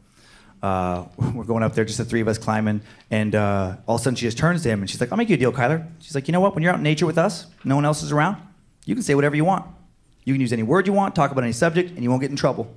[0.62, 4.00] Uh, we're going up there, just the three of us climbing, and uh, all of
[4.00, 5.52] a sudden she just turns to him and she's like, "I'll make you a deal,
[5.52, 6.54] Kyler." She's like, "You know what?
[6.54, 8.36] When you're out in nature with us, no one else is around.
[8.84, 9.64] You can say whatever you want.
[10.24, 12.30] You can use any word you want, talk about any subject, and you won't get
[12.30, 12.70] in trouble.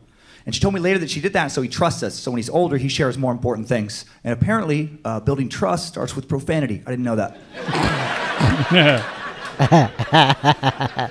[0.46, 2.16] And she told me later that she did that so he trusts us.
[2.16, 4.06] So when he's older, he shares more important things.
[4.24, 6.84] And apparently, uh, building trust starts with profanity.
[6.86, 7.38] I didn't know that.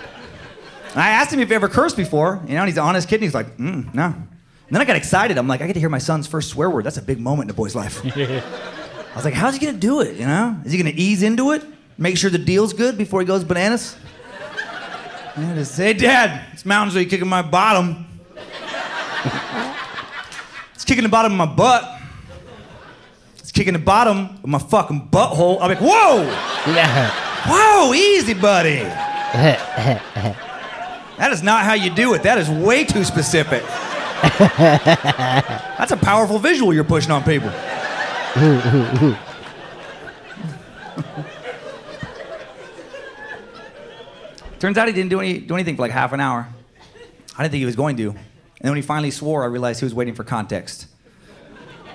[0.92, 3.08] And I asked him if he ever cursed before, you know, and he's an honest
[3.08, 4.04] kid, and he's like, mm, no.
[4.04, 5.38] And then I got excited.
[5.38, 6.84] I'm like, I get to hear my son's first swear word.
[6.84, 8.04] That's a big moment in a boy's life.
[8.16, 8.42] I
[9.16, 10.58] was like, how's he gonna do it, you know?
[10.64, 11.62] Is he gonna ease into it?
[11.98, 13.96] Make sure the deal's good before he goes bananas?
[15.36, 18.06] And just say, Dad, this mountain's really kicking my bottom.
[20.74, 22.00] it's kicking the bottom of my butt.
[23.38, 25.58] It's kicking the bottom of my fucking butthole.
[25.60, 27.18] I'm like, whoa!
[27.44, 28.82] Whoa, easy, buddy.
[31.18, 32.22] That is not how you do it.
[32.22, 33.62] That is way too specific.
[34.22, 37.50] That's a powerful visual you're pushing on people.
[44.62, 46.48] Turns out he didn't do, any, do anything for like half an hour.
[47.36, 48.10] I didn't think he was going to.
[48.10, 48.18] And
[48.60, 50.86] then when he finally swore, I realized he was waiting for context.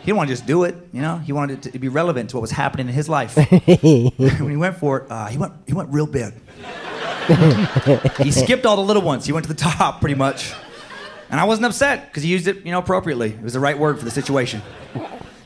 [0.01, 1.17] He didn't want to just do it, you know.
[1.17, 3.35] He wanted it to be relevant to what was happening in his life.
[3.65, 6.33] when he went for it, uh, he went he went real big.
[8.23, 9.25] He skipped all the little ones.
[9.25, 10.53] He went to the top pretty much.
[11.29, 13.31] And I wasn't upset because he used it, you know, appropriately.
[13.31, 14.61] It was the right word for the situation.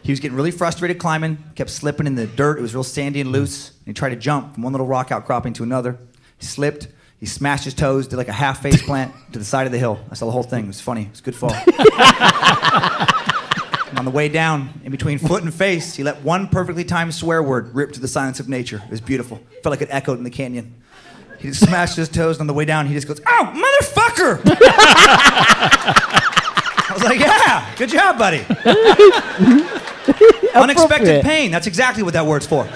[0.04, 2.60] He was getting really frustrated climbing, kept slipping in the dirt.
[2.60, 3.70] It was real sandy and loose.
[3.70, 5.98] And he tried to jump from one little rock outcropping to another.
[6.38, 6.88] He slipped.
[7.20, 9.78] He smashed his toes, did like a half face plant to the side of the
[9.78, 10.00] hill.
[10.10, 10.63] I saw the whole thing.
[10.63, 11.04] It was funny.
[11.04, 11.54] It was a good fall.
[13.96, 17.44] On the way down, in between foot and face, he let one perfectly timed swear
[17.44, 18.82] word rip to the silence of nature.
[18.84, 19.39] It was beautiful.
[19.62, 20.82] Felt like it echoed in the canyon.
[21.42, 24.40] He just smashed his toes, on the way down, he just goes, "Oh, motherfucker!"
[26.90, 28.46] I was like, "Yeah, good job, buddy."
[30.54, 31.50] Unexpected pain.
[31.52, 32.68] That's exactly what that word's for.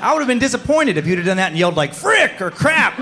[0.00, 2.50] I would have been disappointed if you'd have done that and yelled like "frick" or
[2.52, 2.94] "crap."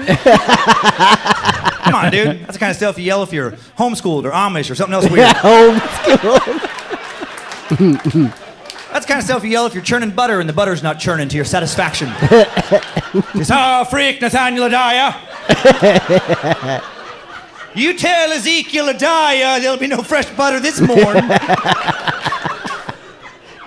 [1.84, 2.40] Come on, dude.
[2.40, 5.10] That's the kind of stuff you yell if you're homeschooled or Amish or something else
[5.10, 5.36] weird.
[8.96, 11.28] That's kind of stuff you yell if you're churning butter and the butter's not churning
[11.28, 12.08] to your satisfaction.
[13.34, 15.12] Just, oh, freak, Nathaniel Adaya.
[17.74, 21.24] you tell Ezekiel Adiah there'll be no fresh butter this morning.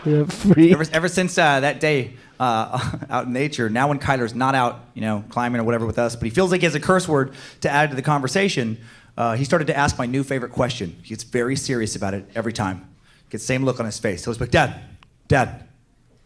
[0.30, 0.74] Free.
[0.74, 4.84] ever, ever since uh, that day uh, out in nature, now when Kyler's not out,
[4.96, 7.08] you know, climbing or whatever with us, but he feels like he has a curse
[7.08, 8.80] word to add to the conversation,
[9.15, 10.98] uh, he started to ask my new favorite question.
[11.04, 12.88] He gets very serious about it every time.
[13.30, 14.26] Gets same look on his face.
[14.26, 14.88] He'll be like, Dad,
[15.30, 15.63] Dad,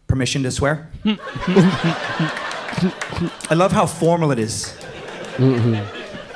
[0.06, 0.90] permission to swear?
[1.04, 1.20] I
[3.54, 4.74] love how formal it is.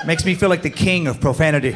[0.07, 1.75] Makes me feel like the king of profanity.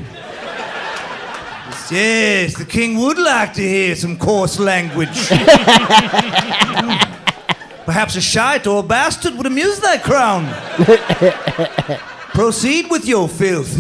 [1.91, 5.29] Yes, the king would like to hear some coarse language.
[7.87, 10.45] Perhaps a shite or a bastard would amuse that crown.
[12.35, 13.75] Proceed with your filth.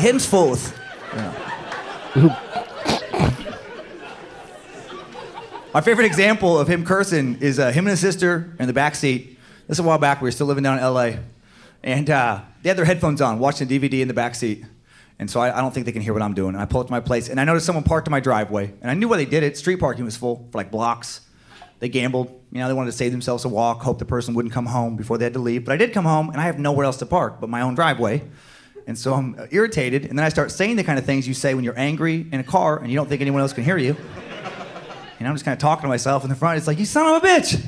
[0.00, 0.78] Henceforth.
[1.12, 1.32] Uh,
[2.12, 2.42] Henceforth.
[5.76, 8.94] My favorite example of him cursing is uh, him and his sister in the back
[8.94, 9.38] seat.
[9.68, 10.22] This is a while back.
[10.22, 11.18] We were still living down in LA.
[11.82, 14.64] And uh, they had their headphones on, watching the DVD in the back seat.
[15.18, 16.54] And so I, I don't think they can hear what I'm doing.
[16.54, 18.72] And I pull up to my place, and I noticed someone parked in my driveway.
[18.80, 19.58] And I knew why they did it.
[19.58, 21.20] Street parking was full for like blocks.
[21.80, 22.28] They gambled.
[22.52, 24.96] You know, they wanted to save themselves a walk, hope the person wouldn't come home
[24.96, 25.66] before they had to leave.
[25.66, 27.74] But I did come home, and I have nowhere else to park but my own
[27.74, 28.22] driveway.
[28.86, 31.52] And so I'm irritated, and then I start saying the kind of things you say
[31.52, 33.94] when you're angry in a car and you don't think anyone else can hear you.
[35.18, 36.58] And I'm just kind of talking to myself in the front.
[36.58, 37.64] It's like, you son of a bitch.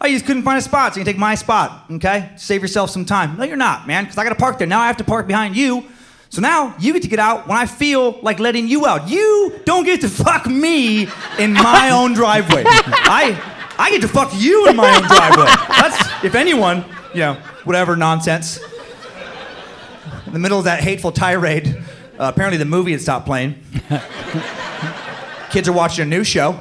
[0.00, 2.30] Oh, you just couldn't find a spot, so you can take my spot, okay?
[2.36, 3.36] Save yourself some time.
[3.36, 4.66] No, you're not, man, because I got to park there.
[4.66, 5.84] Now I have to park behind you.
[6.28, 9.08] So now you get to get out when I feel like letting you out.
[9.08, 11.06] You don't get to fuck me
[11.38, 12.64] in my own driveway.
[12.66, 13.38] I,
[13.78, 15.44] I get to fuck you in my own driveway.
[15.68, 18.58] That's, if anyone, you know, whatever nonsense.
[20.26, 21.68] In the middle of that hateful tirade,
[22.18, 23.62] uh, apparently the movie had stopped playing.
[25.50, 26.58] Kids are watching a new show.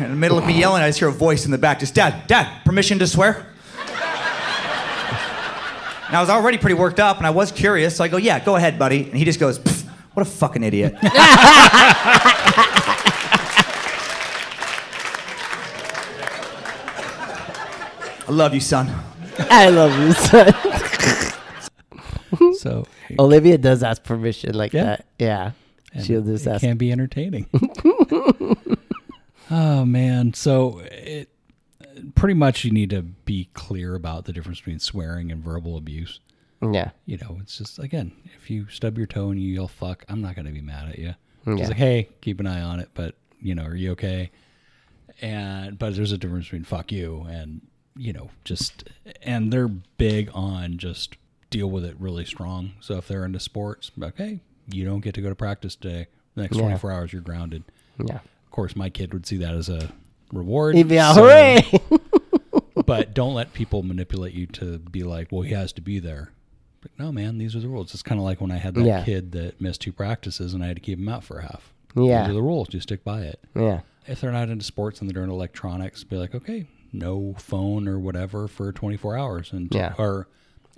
[0.00, 1.94] In the middle of me yelling, I just hear a voice in the back, just,
[1.94, 3.46] Dad, Dad, permission to swear?
[6.08, 8.42] And I was already pretty worked up, and I was curious, so I go, Yeah,
[8.44, 9.04] go ahead, buddy.
[9.04, 9.58] And he just goes,
[10.14, 10.96] What a fucking idiot.
[18.22, 18.92] I love you, son.
[19.38, 20.52] I love you, son.
[22.58, 22.86] So
[23.18, 24.84] Olivia does ask permission like Yeah.
[24.84, 25.04] that.
[25.18, 25.50] Yeah.
[25.92, 26.60] and She'll just it ask.
[26.60, 27.46] can be entertaining.
[29.50, 31.28] oh man, so it
[32.14, 36.20] pretty much you need to be clear about the difference between swearing and verbal abuse.
[36.62, 36.90] Yeah.
[37.06, 40.20] You know, it's just again, if you stub your toe and you yell "fuck," I'm
[40.20, 41.14] not gonna be mad at you.
[41.46, 41.54] Yeah.
[41.54, 44.30] It's like, hey, keep an eye on it, but you know, are you okay?
[45.22, 47.62] And but there's a difference between "fuck you" and
[47.96, 48.88] you know, just
[49.22, 51.16] and they're big on just
[51.50, 52.72] deal with it really strong.
[52.80, 56.06] So if they're into sports, okay, you don't get to go to practice today.
[56.34, 56.62] The next Yeah.
[56.62, 57.64] 24 hours, you're grounded.
[58.04, 58.20] Yeah.
[58.50, 59.92] Of course, my kid would see that as a
[60.32, 60.76] reward.
[60.76, 61.62] Yeah, so- hooray!
[62.86, 66.32] but don't let people manipulate you to be like, well, he has to be there.
[66.82, 67.92] Like, no, man, these are the rules.
[67.94, 69.04] It's kind of like when I had that Yeah.
[69.04, 71.72] kid that missed two practices and I had to keep him out for half.
[71.94, 72.22] Yeah.
[72.22, 72.68] Those are the rules.
[72.72, 73.40] You stick by it.
[73.54, 73.80] yeah.
[74.06, 77.98] If they're not into sports and they're into electronics, be like, okay, no phone or
[78.00, 79.52] whatever for 24 hours.
[79.52, 79.94] And Yeah.
[79.98, 80.26] Or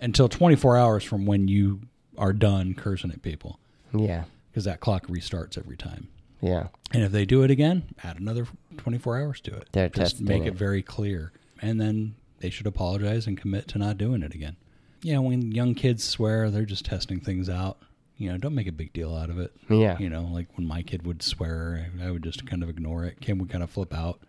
[0.01, 1.81] until 24 hours from when you
[2.19, 3.59] are done cursing at people
[3.95, 4.25] Yeah.
[4.51, 6.09] because that clock restarts every time.
[6.43, 6.67] Yeah.
[6.93, 9.69] And if they do it again, add another 24 hours to it.
[9.73, 10.49] They're Just make it.
[10.49, 11.33] it very clear.
[11.63, 14.57] And then they should apologize and commit to not doing it again.
[15.03, 17.79] You know, when young kids swear, they're just testing things out.
[18.19, 19.53] You know, don't make a big deal out of it.
[19.71, 19.99] Yeah.
[19.99, 23.21] You know, like when my kid would swear, I would just kind of ignore it.
[23.21, 24.21] Kim would kind of flip out.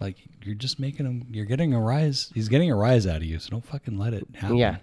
[0.00, 2.30] Like, you're just making him, you're getting a rise.
[2.34, 4.56] He's getting a rise out of you, so don't fucking let it happen.
[4.56, 4.78] Yeah.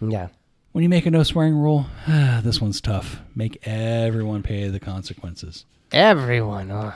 [0.00, 0.28] Yeah.
[0.72, 3.20] When you make a no swearing rule, this one's tough.
[3.34, 5.64] Make everyone pay the consequences.
[5.92, 6.70] Everyone.
[6.70, 6.94] Oh.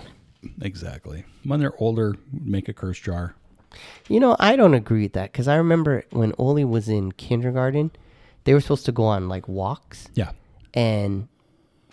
[0.60, 1.24] Exactly.
[1.44, 3.34] When they're older, make a curse jar.
[4.08, 7.90] You know, I don't agree with that because I remember when Oli was in kindergarten,
[8.44, 10.30] they were supposed to go on like walks, Yeah.
[10.74, 11.26] and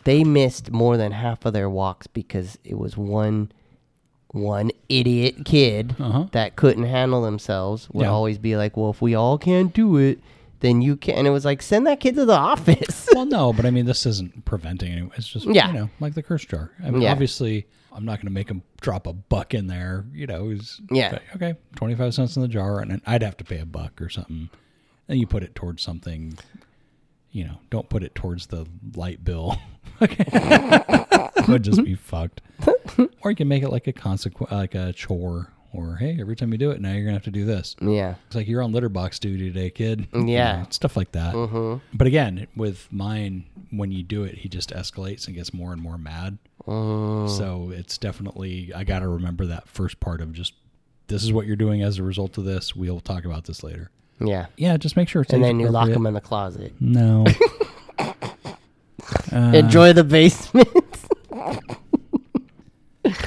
[0.03, 3.51] they missed more than half of their walks because it was one
[4.33, 6.25] one idiot kid Uh-huh.
[6.31, 8.11] that couldn't handle themselves would Yeah.
[8.11, 10.19] always be like, "Well, if we all can't do it,
[10.61, 13.07] then you can." And it was like, send that kid to the office.
[13.13, 15.11] Well, no, but I mean, this isn't preventing it.
[15.17, 15.67] It's just, Yeah.
[15.67, 16.71] you know, like the curse jar.
[16.83, 17.11] I mean, Yeah.
[17.11, 20.05] obviously, I'm not going to make him drop a buck in there.
[20.13, 21.19] You know, he's, Yeah.
[21.35, 24.49] okay, 25 cents in the jar, and I'd have to pay a buck or something.
[25.09, 26.37] And you put it towards something,
[27.31, 29.57] you know, don't put it towards the light bill.
[30.01, 30.23] okay.
[31.47, 32.41] would just be fucked.
[33.21, 36.51] Or you can make it like a consequence, like a chore, or hey, every time
[36.51, 37.75] you do it, now you're going to have to do this.
[37.81, 40.07] yeah, It's like you're on litter box duty today, kid.
[40.13, 40.57] You Yeah.
[40.63, 41.79] know, stuff like that.
[41.93, 45.81] But again, with mine, when you do it, he just escalates and gets more and
[45.81, 46.37] more mad.
[46.65, 50.53] So it's definitely I got to remember that first part of just
[51.07, 52.75] this is what you're doing as a result of this.
[52.75, 53.89] We'll talk about this later.
[54.19, 54.47] yeah.
[54.57, 55.23] Yeah, just make sure.
[55.23, 56.07] It's And then you lock age-appropriate.
[56.09, 56.73] in the closet.
[56.79, 57.25] No.
[59.33, 60.67] Uh, Enjoy the basement.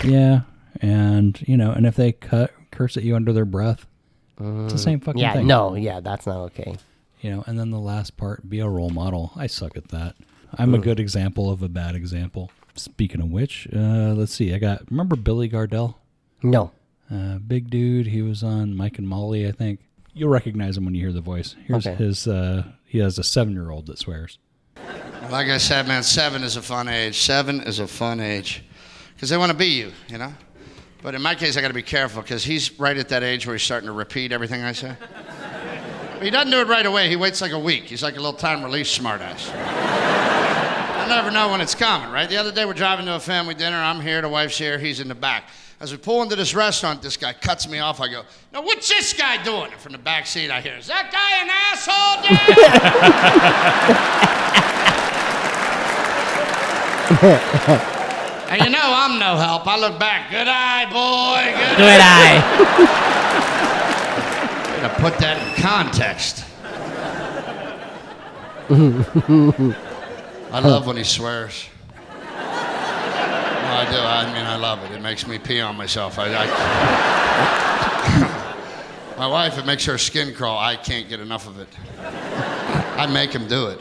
[0.05, 0.41] yeah,
[0.81, 3.87] and you know, and if they cut curse at you under their breath,
[4.41, 5.47] it's the same fucking yeah, thing.
[5.47, 6.77] no, yeah, that's not okay.
[7.21, 10.15] you know and then the last part be a role model i suck at that
[10.59, 14.59] i'm a good example of a bad example speaking of which uh, let's see i
[14.59, 15.95] got remember billy gardell
[16.43, 16.73] No.
[17.11, 19.81] uh, big dude he was on mike and molly i think
[20.13, 21.95] you'll recognize him when you hear the voice here's Okay.
[21.97, 24.39] his uh, he has a seven year old that swears
[25.31, 27.21] Like I said, man, seven is a fun age.
[27.23, 28.63] Seven is a fun age
[29.15, 30.35] because they want to be you, you know?
[31.05, 33.47] But in my case, I got to be careful because he's right at that age
[33.47, 34.97] where he's starting to repeat everything I say.
[36.15, 37.11] But he doesn't do it right away.
[37.11, 37.85] He waits like a week.
[37.85, 39.55] He's like a little time release smartass.
[39.55, 42.27] I never know when it's coming, right?
[42.27, 43.77] The other day, we're driving to a family dinner.
[43.77, 45.51] I'm here, the wife's here, he's in the back.
[45.79, 48.01] As we pull into this restaurant, this guy cuts me off.
[48.01, 50.87] I go, "Now what's this guy doing?" And from the back seat, I hear, "Is
[50.87, 52.23] that guy an asshole,
[57.81, 57.91] Dad?"
[58.49, 59.67] and you know I'm no help.
[59.67, 60.31] I look back.
[60.31, 61.53] Good eye, boy.
[61.59, 62.41] Good, Good eye.
[64.83, 66.45] to put that in context.
[70.53, 71.67] I love when he swears.
[73.77, 73.99] I do.
[73.99, 74.93] I mean, I love it.
[74.93, 76.19] It makes me pee on myself.
[76.19, 76.47] I, I
[79.19, 80.57] my wife, it makes her skin crawl.
[80.59, 81.69] I can't get enough of it.
[82.97, 83.81] I make him do it.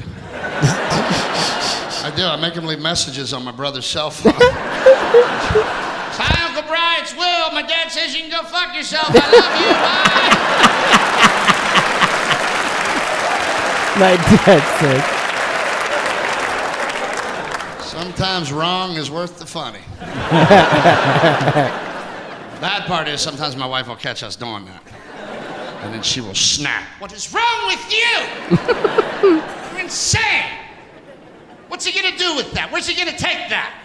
[2.03, 2.25] I do.
[2.25, 4.33] I make him leave messages on my brother's cell phone.
[6.15, 7.01] Hi, Uncle Brian.
[7.01, 7.51] It's Will.
[7.51, 9.09] My dad says you can go fuck yourself.
[9.09, 9.73] I love you.
[9.83, 10.33] Bye.
[13.95, 15.03] My dad said.
[17.85, 19.79] Sometimes wrong is worth the funny.
[22.59, 24.81] Bad part is sometimes my wife will catch us doing that.
[25.83, 26.83] And then she will snap.
[26.99, 29.43] What is wrong with you?
[29.83, 30.47] You're insane.
[31.67, 32.71] What's he gonna do with that?
[32.71, 33.75] Where's he gonna take that?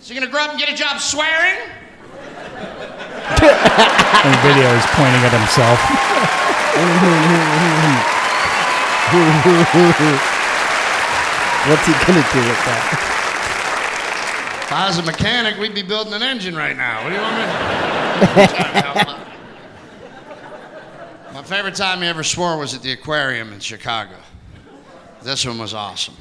[0.00, 1.60] Is he gonna grow up and get a job swearing?
[4.24, 5.76] and video is pointing at himself
[11.68, 12.80] What's he gonna do with that?
[14.64, 17.04] If I was a mechanic, we'd be building an engine right now.
[17.04, 17.50] What do you want me to
[18.48, 19.28] Trying to help out.
[21.34, 24.16] My favorite time he ever swore was at the aquarium in Chicago.
[25.22, 26.14] This one was awesome.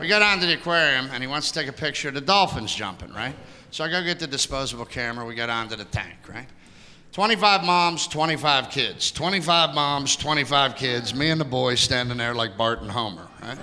[0.00, 2.74] We got onto the aquarium, and he wants to take a picture of the dolphins
[2.74, 3.34] jumping, right?
[3.70, 5.24] So I go get the disposable camera.
[5.24, 6.46] We got onto the tank, right?
[7.12, 9.10] 25 moms, 25 kids.
[9.10, 11.14] 25 moms, 25 kids.
[11.14, 13.58] Me and the boys standing there like Bart and Homer, right?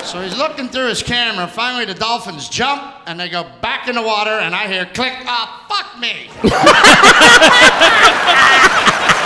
[0.04, 1.46] so he's looking through his camera.
[1.46, 5.14] Finally, the dolphins jump and they go back in the water, and I hear click,
[5.26, 6.28] ah, fuck me.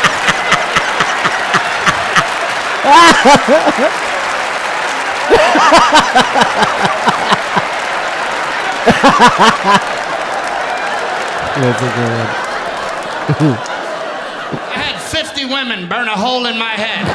[11.55, 12.29] That's a good one.
[14.69, 17.07] I had 50 women burn a hole in my head.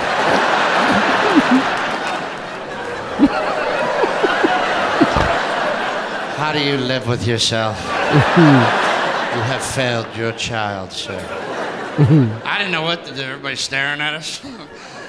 [6.37, 7.77] How do you live with yourself?
[7.83, 11.19] you have failed your child, sir.
[12.45, 13.23] I didn't know what to do.
[13.23, 14.39] Everybody's staring at us.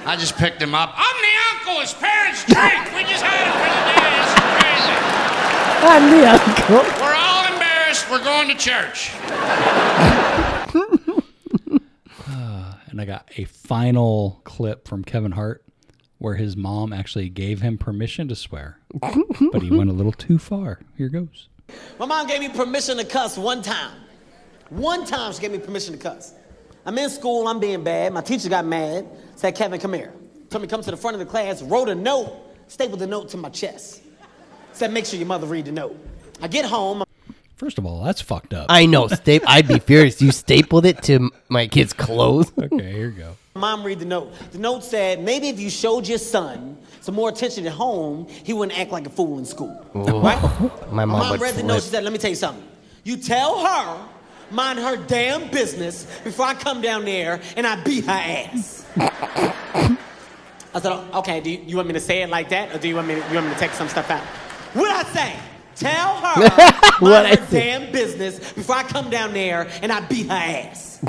[0.05, 0.92] I just picked him up.
[0.94, 1.80] I'm the uncle.
[1.80, 2.92] His parents drink.
[2.94, 4.20] We just had him for the day.
[4.22, 4.94] It's crazy.
[5.86, 6.82] I'm the uncle.
[7.05, 8.11] We're all embarrassed.
[8.11, 9.12] We're going to church.
[12.90, 15.62] And I got a final clip from Kevin Hart
[16.18, 18.80] where his mom actually gave him permission to swear,
[19.53, 20.80] but he went a little too far.
[20.96, 21.49] Here goes.
[22.01, 24.01] My mom gave me permission to cuss one time.
[24.70, 26.34] One time she gave me permission to cuss.
[26.89, 28.14] I'm in school, I'm being bad.
[28.14, 30.11] My teacher got mad, said, Kevin, come here.
[30.49, 32.32] Told me to come to the front of the class, wrote a note,
[32.68, 34.01] stapled the note to my chest.
[34.72, 35.95] Said, make sure your mother read the note.
[36.41, 37.05] I get home,
[37.57, 38.66] First of all, that's fucked up.
[38.70, 39.07] I know.
[39.09, 40.22] Sta- I'd be furious.
[40.22, 42.53] You stapled it to my kid's clothes.
[42.59, 43.36] okay, here you go.
[43.55, 44.32] Mom read the note.
[44.53, 48.55] The note said, maybe if you showed your son some more attention at home, he
[48.55, 49.84] wouldn't act like a fool in school.
[49.93, 50.41] Right?
[50.41, 51.82] My mom, my Mom would read the note.
[51.82, 52.66] She said, let me tell you something.
[53.05, 54.09] You tell her,
[54.51, 58.84] mind her damn business before I come down there and I beat her ass.
[58.96, 62.78] I said, "Oh, okay, do you, you want me to say it like that or
[62.78, 64.22] do you want me to, you want me to take some stuff out?
[64.74, 65.36] What I say?
[65.74, 66.49] Tell her,
[66.99, 71.01] What mind her damn business before I come down there and I beat her ass.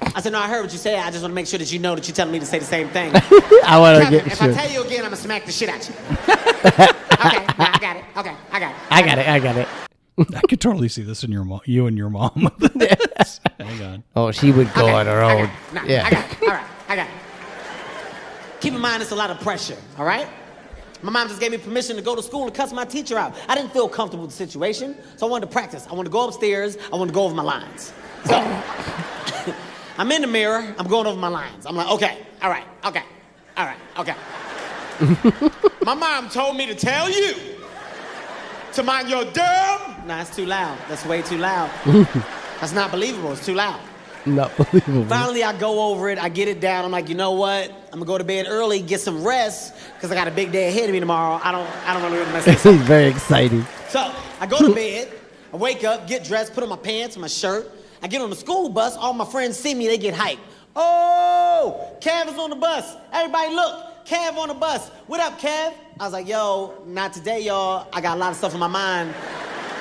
[0.00, 0.98] I said, no, I heard what you said.
[0.98, 2.58] I just want to make sure that you know that you're telling me to say
[2.58, 3.10] the same thing.
[3.64, 4.50] I want to get if sure.
[4.50, 5.94] I tell you again, I'm gonna smack the shit out you.
[6.28, 8.04] okay, I got it.
[8.16, 8.76] Okay, I got it.
[8.90, 9.28] I got it.
[9.28, 9.87] I got it.
[10.34, 12.50] I could totally see this in your mom, you and your mom.
[13.58, 14.04] Hang on.
[14.16, 15.46] Oh, she would go Okay, on her I own.
[15.46, 15.74] got it.
[15.74, 16.10] Nah, I Yeah.
[16.10, 16.38] got it.
[16.42, 17.12] All right, I got it.
[18.60, 19.76] Keep in mind, it's a lot of pressure.
[19.98, 20.28] All right.
[21.00, 23.36] My mom just gave me permission to go to school and cuss my teacher out.
[23.48, 25.86] I didn't feel comfortable with the situation, so I wanted to practice.
[25.88, 26.76] I wanted to go upstairs.
[26.92, 27.92] I wanted to go over my lines.
[28.24, 28.34] So
[29.98, 30.74] I'm in the mirror.
[30.76, 31.66] I'm going over my lines.
[31.66, 33.02] I'm like, okay, all right, okay,
[33.56, 34.14] all right, okay.
[35.84, 37.36] my mom told me to tell you
[38.78, 40.06] to mind your damn.
[40.06, 40.78] Nah, it's too loud.
[40.88, 41.68] That's way too loud.
[42.60, 43.32] That's not believable.
[43.32, 43.80] It's too loud.
[44.24, 45.04] Not believable.
[45.06, 46.18] Finally, I go over it.
[46.18, 46.84] I get it down.
[46.84, 47.72] I'm like, you know what?
[47.86, 50.68] I'm gonna go to bed early, get some rest, because I got a big day
[50.68, 51.40] ahead of me tomorrow.
[51.42, 52.72] I don't, I don't really want to mess this up.
[52.74, 53.66] He's very exciting.
[53.88, 55.12] So I go to bed.
[55.52, 57.68] I wake up, get dressed, put on my pants, my shirt.
[58.00, 58.96] I get on the school bus.
[58.96, 59.88] All my friends see me.
[59.88, 60.38] They get hyped.
[60.76, 62.94] Oh, Kev is on the bus.
[63.12, 64.88] Everybody, look, Kev on the bus.
[65.08, 65.74] What up, Kev?
[66.00, 67.88] I was like, yo, not today, y'all.
[67.92, 69.12] I got a lot of stuff in my mind.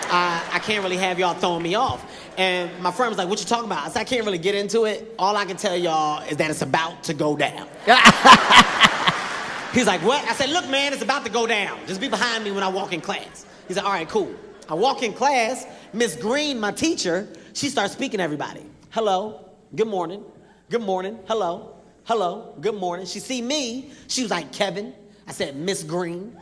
[0.10, 2.04] I, I can't really have y'all throwing me off.
[2.40, 3.86] And my friend was like, what you talking about?
[3.86, 5.14] I said, I can't really get into it.
[5.20, 7.68] All I can tell y'all is that it's about to go down.
[9.74, 10.28] He's like, what?
[10.28, 11.78] I said, look, man, it's about to go down.
[11.86, 13.46] Just be behind me when I walk in class.
[13.68, 14.34] He's like, all right, cool.
[14.68, 15.68] I walk in class.
[15.94, 18.66] Miss Green, my teacher, she starts speaking to everybody.
[18.90, 19.46] Hello,
[19.76, 20.24] good morning,
[20.72, 23.06] good morning, hello, hello, good morning.
[23.06, 24.96] She see me, she was like, Kevin.
[25.28, 26.36] I said, Miss Green.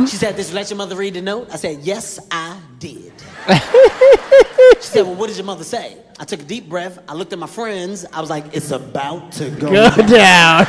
[0.00, 1.48] She said, did you let your mother read the note?
[1.52, 3.12] I said, yes, I did.
[3.48, 5.96] she said, well, what did your mother say?
[6.18, 6.98] I took a deep breath.
[7.08, 8.04] I looked at my friends.
[8.12, 10.06] I was like, it's about to go, Go down.
[10.08, 10.66] down.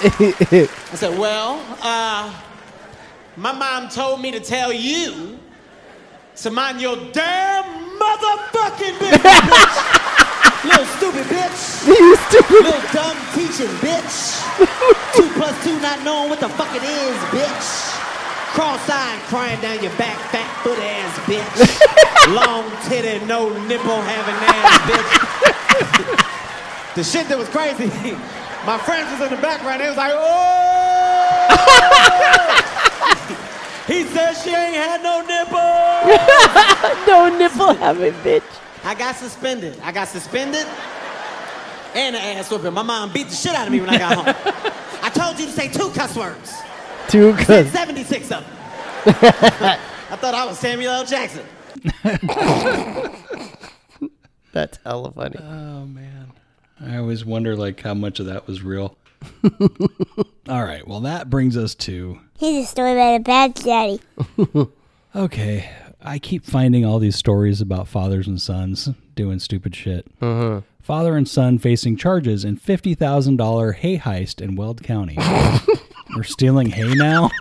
[0.00, 2.32] I said, well, uh,
[3.36, 5.38] my mom told me to tell you
[6.36, 7.64] to mind your damn
[7.98, 10.20] motherfucking business, bitch.
[10.64, 11.86] Little stupid bitch.
[12.00, 12.64] you stupid.
[12.64, 14.40] Little dumb teaching bitch.
[15.16, 17.92] two plus two not knowing what the fuck it is, bitch.
[18.56, 22.32] Cross-eyed crying down your back, fat foot ass bitch.
[22.34, 25.10] Long titty, no nipple having ass bitch.
[26.94, 27.90] the shit that was crazy,
[28.64, 31.44] my friends was in the background, they was like, oh!
[33.86, 35.84] he said she ain't had no nipple.
[37.06, 38.63] no nipple having bitch.
[38.84, 39.78] I got suspended.
[39.82, 40.66] I got suspended
[41.94, 42.72] and an ass whooping.
[42.72, 44.34] My mom beat the shit out of me when I got home.
[45.02, 46.54] I told you to say two cuss words.
[47.08, 47.72] Too Said good.
[47.72, 48.44] 76 of them.
[50.10, 51.04] I thought I was Samuel L.
[51.04, 51.44] Jackson.
[54.52, 55.36] That's hella funny.
[55.38, 56.32] Oh man,
[56.80, 58.96] I always wonder like how much of that was real.
[60.48, 64.00] All right, well that brings us to Here's a story about a bad daddy.
[65.16, 65.68] okay.
[66.04, 70.06] I keep finding all these stories about fathers and sons doing stupid shit.
[70.20, 70.58] Mm-hmm.
[70.82, 75.16] Father and son facing charges in fifty thousand dollar hay heist in Weld County.
[76.14, 77.30] We're stealing hay now.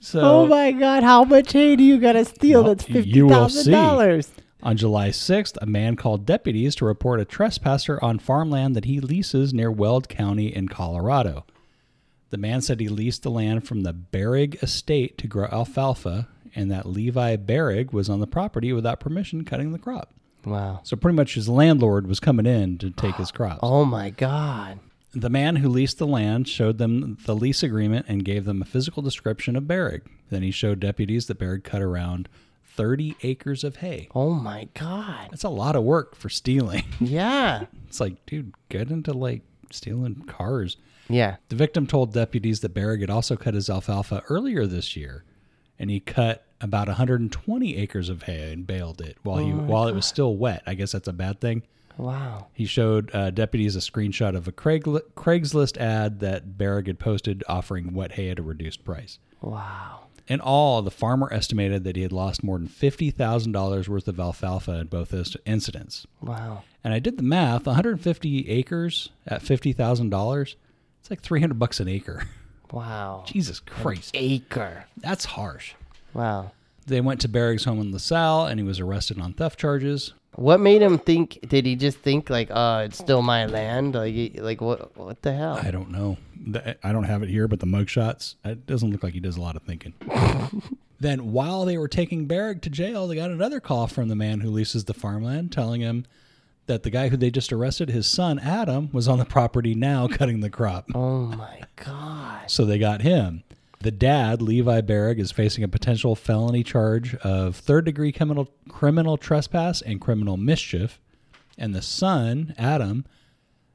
[0.00, 1.02] so Oh my God!
[1.02, 2.62] How much hay do you gotta steal?
[2.62, 4.30] Well, That's fifty you will thousand dollars.
[4.64, 9.00] On July 6th, a man called deputies to report a trespasser on farmland that he
[9.00, 11.44] leases near Weld County in Colorado.
[12.30, 16.70] The man said he leased the land from the Berrig estate to grow alfalfa and
[16.70, 20.12] that Levi Berrig was on the property without permission cutting the crop.
[20.44, 20.80] Wow.
[20.82, 23.60] So pretty much his landlord was coming in to take his crops.
[23.62, 24.80] Oh my God.
[25.14, 28.64] The man who leased the land showed them the lease agreement and gave them a
[28.64, 30.02] physical description of Berrig.
[30.30, 32.28] Then he showed deputies that Berrig cut around
[32.64, 34.08] 30 acres of hay.
[34.14, 35.28] Oh my God.
[35.30, 36.84] That's a lot of work for stealing.
[37.00, 37.66] Yeah.
[37.86, 40.78] It's like, dude, get into like stealing cars.
[41.08, 41.36] Yeah.
[41.50, 45.24] The victim told deputies that Berrig had also cut his alfalfa earlier this year,
[45.82, 49.94] and he cut about 120 acres of hay and baled it while he while it
[49.94, 50.62] was still wet.
[50.64, 51.64] I guess that's a bad thing.
[51.98, 52.46] Wow.
[52.52, 57.44] He showed uh, deputies a screenshot of a Craig, Craigslist ad that Berrig had posted
[57.48, 59.18] offering wet hay at a reduced price.
[59.42, 60.04] Wow.
[60.28, 64.78] In all, the farmer estimated that he had lost more than $50,000 worth of alfalfa
[64.78, 66.06] in both those incidents.
[66.22, 66.62] Wow.
[66.84, 70.54] And I did the math 150 acres at $50,000,
[71.00, 72.28] it's like 300 bucks an acre.
[72.72, 73.24] Wow.
[73.26, 74.10] Jesus Christ.
[74.14, 74.86] Acre.
[74.96, 75.74] That's harsh.
[76.14, 76.52] Wow.
[76.86, 80.14] They went to Berrig's home in LaSalle and he was arrested on theft charges.
[80.34, 81.38] What made him think?
[81.46, 83.94] Did he just think like, "Oh, it's still my land"?
[83.94, 84.96] Like, like what?
[84.96, 85.60] What the hell?
[85.62, 86.16] I don't know.
[86.82, 89.40] I don't have it here, but the mugshots, it doesn't look like he does a
[89.42, 89.92] lot of thinking.
[91.00, 94.40] then, while they were taking Berrig to jail, they got another call from the man
[94.40, 96.06] who leases the farmland telling him
[96.66, 100.08] that the guy who they just arrested, his son Adam, was on the property now
[100.10, 100.86] cutting the crop.
[100.94, 102.50] Oh my god.
[102.50, 103.42] So they got him.
[103.80, 109.16] The dad, Levi Berrig, is facing a potential felony charge of third degree criminal criminal
[109.16, 111.00] trespass and criminal mischief.
[111.58, 113.04] And the son, Adam,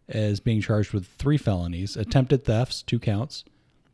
[0.07, 3.43] is being charged with three felonies attempted thefts, two counts,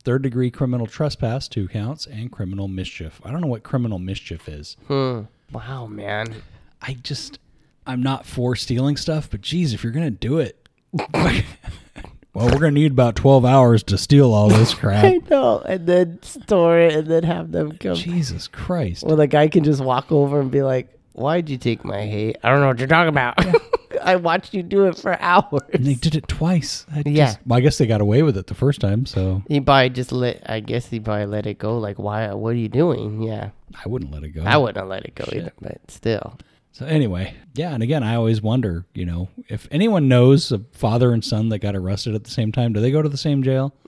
[0.04, 3.20] third degree criminal trespass, two counts, and criminal mischief.
[3.24, 4.78] I don't know what criminal mischief is.
[4.88, 5.22] Hmm.
[5.52, 6.36] Wow, man.
[6.82, 7.40] I just,
[7.86, 10.68] I'm not for stealing stuff, but geez, if you're going to do it,
[11.14, 15.06] well, we're going to need about 12 hours to steal all this crap.
[15.06, 15.60] I know.
[15.60, 17.96] And then store it, and then have them come.
[17.96, 19.04] Jesus Christ.
[19.04, 22.34] Well, the guy can just walk over and be like, "Why'd you take my hay?
[22.44, 23.38] I don't know what you're talking about.
[24.04, 26.86] I watched you do it for hours." And they did it twice.
[26.94, 27.26] I Yeah.
[27.28, 29.90] just- well, I guess they got away with it the first time, so He probably
[29.90, 30.42] just let.
[30.50, 31.78] I guess he probably let it go.
[31.78, 32.34] Like, why?
[32.34, 33.22] What are you doing?
[33.22, 33.50] Yeah,
[33.84, 34.44] I wouldn't let it go.
[34.44, 35.54] I wouldn't let it go either.
[35.62, 36.38] But still,
[36.74, 41.14] So anyway, yeah, and again, I always wonder, you know, if anyone knows a father
[41.14, 43.44] and son that got arrested at the same time, do they go to the same
[43.44, 43.76] jail?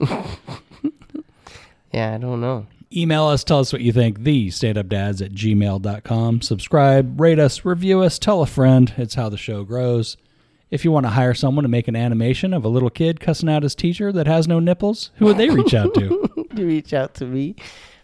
[1.92, 2.68] yeah, I don't know.
[2.92, 6.42] Email us, tell us what you think, the standupdads at gmail.com.
[6.42, 8.94] Subscribe, rate us, review us, tell a friend.
[8.96, 10.16] It's how the show grows.
[10.70, 13.48] If you want to hire someone to make an animation of a little kid cussing
[13.48, 16.30] out his teacher that has no nipples, who would they reach out to?
[16.56, 17.54] You reach out to me,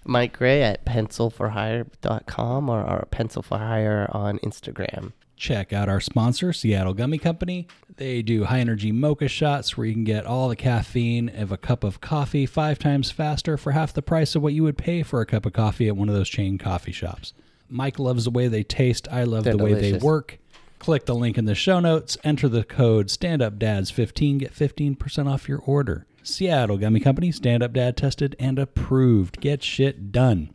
[0.04, 5.12] Mike Gray at pencilforhire.com or, or pencil for hire on Instagram.
[5.36, 7.66] check out our sponsor, Seattle Gummy Company.
[7.96, 11.56] They do high energy mocha shots where you can get all the caffeine of a
[11.56, 15.02] cup of coffee five times faster for half the price of what you would pay
[15.02, 17.32] for a cup of coffee at one of those chain coffee shops.
[17.68, 19.08] Mike loves the way they taste.
[19.10, 20.38] I love They're the way they work.
[20.78, 25.60] Click the link in the show notes, enter the code StandUpDads15, get 15% off your
[25.60, 26.06] order.
[26.22, 29.40] Seattle Gummy Company, Stand Up Dad tested and approved.
[29.40, 30.54] Get shit done.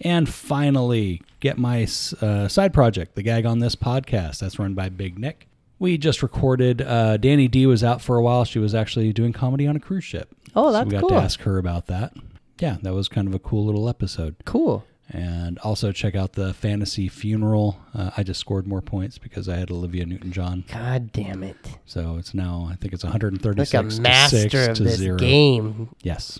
[0.00, 1.86] And finally, get my
[2.20, 4.38] uh, side project, the gag on this podcast.
[4.38, 5.46] That's run by Big Nick.
[5.78, 6.82] We just recorded.
[6.82, 8.44] Uh, Danny D was out for a while.
[8.44, 10.34] She was actually doing comedy on a cruise ship.
[10.54, 11.08] Oh, so that's we got cool.
[11.10, 12.14] to ask her about that.
[12.58, 14.36] Yeah, that was kind of a cool little episode.
[14.44, 14.84] Cool.
[15.12, 17.80] And also check out the fantasy funeral.
[17.94, 20.64] Uh, I just scored more points because I had Olivia Newton-John.
[20.72, 21.56] God damn it!
[21.84, 25.18] So it's now I think it's Like 136 a to six of to this zero.
[25.18, 25.88] game.
[26.02, 26.38] Yes.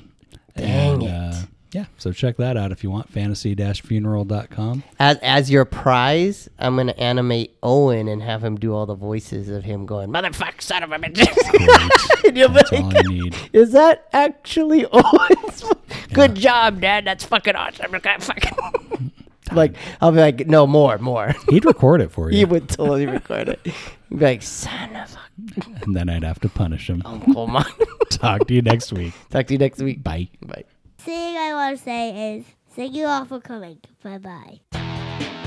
[0.56, 1.10] Dang and, it.
[1.10, 1.34] Uh,
[1.72, 3.08] yeah, so check that out if you want.
[3.10, 4.82] Fantasy-funeral.com.
[4.98, 9.48] As as your prize, I'm gonna animate Owen and have him do all the voices
[9.48, 11.26] of him going, "Motherfucker, son of a bitch."
[12.26, 13.34] And That's like, all need.
[13.52, 15.64] Is that actually Owen's?
[16.12, 17.04] Good job, Dad.
[17.04, 17.94] That's fucking awesome.
[17.94, 19.12] Okay, fucking.
[19.52, 21.34] like I'll be like, no more, more.
[21.48, 22.38] He'd record it for you.
[22.38, 23.60] he would totally record it.
[23.64, 27.02] He'd be like, son of a and then I'd have to punish him.
[27.04, 27.64] uncle, mom.
[28.10, 29.14] Talk to you next week.
[29.30, 30.02] Talk to you next week.
[30.02, 30.28] Bye.
[30.42, 30.64] Bye.
[30.98, 33.78] thing I want to say is thank you all for coming.
[34.02, 35.46] Bye bye.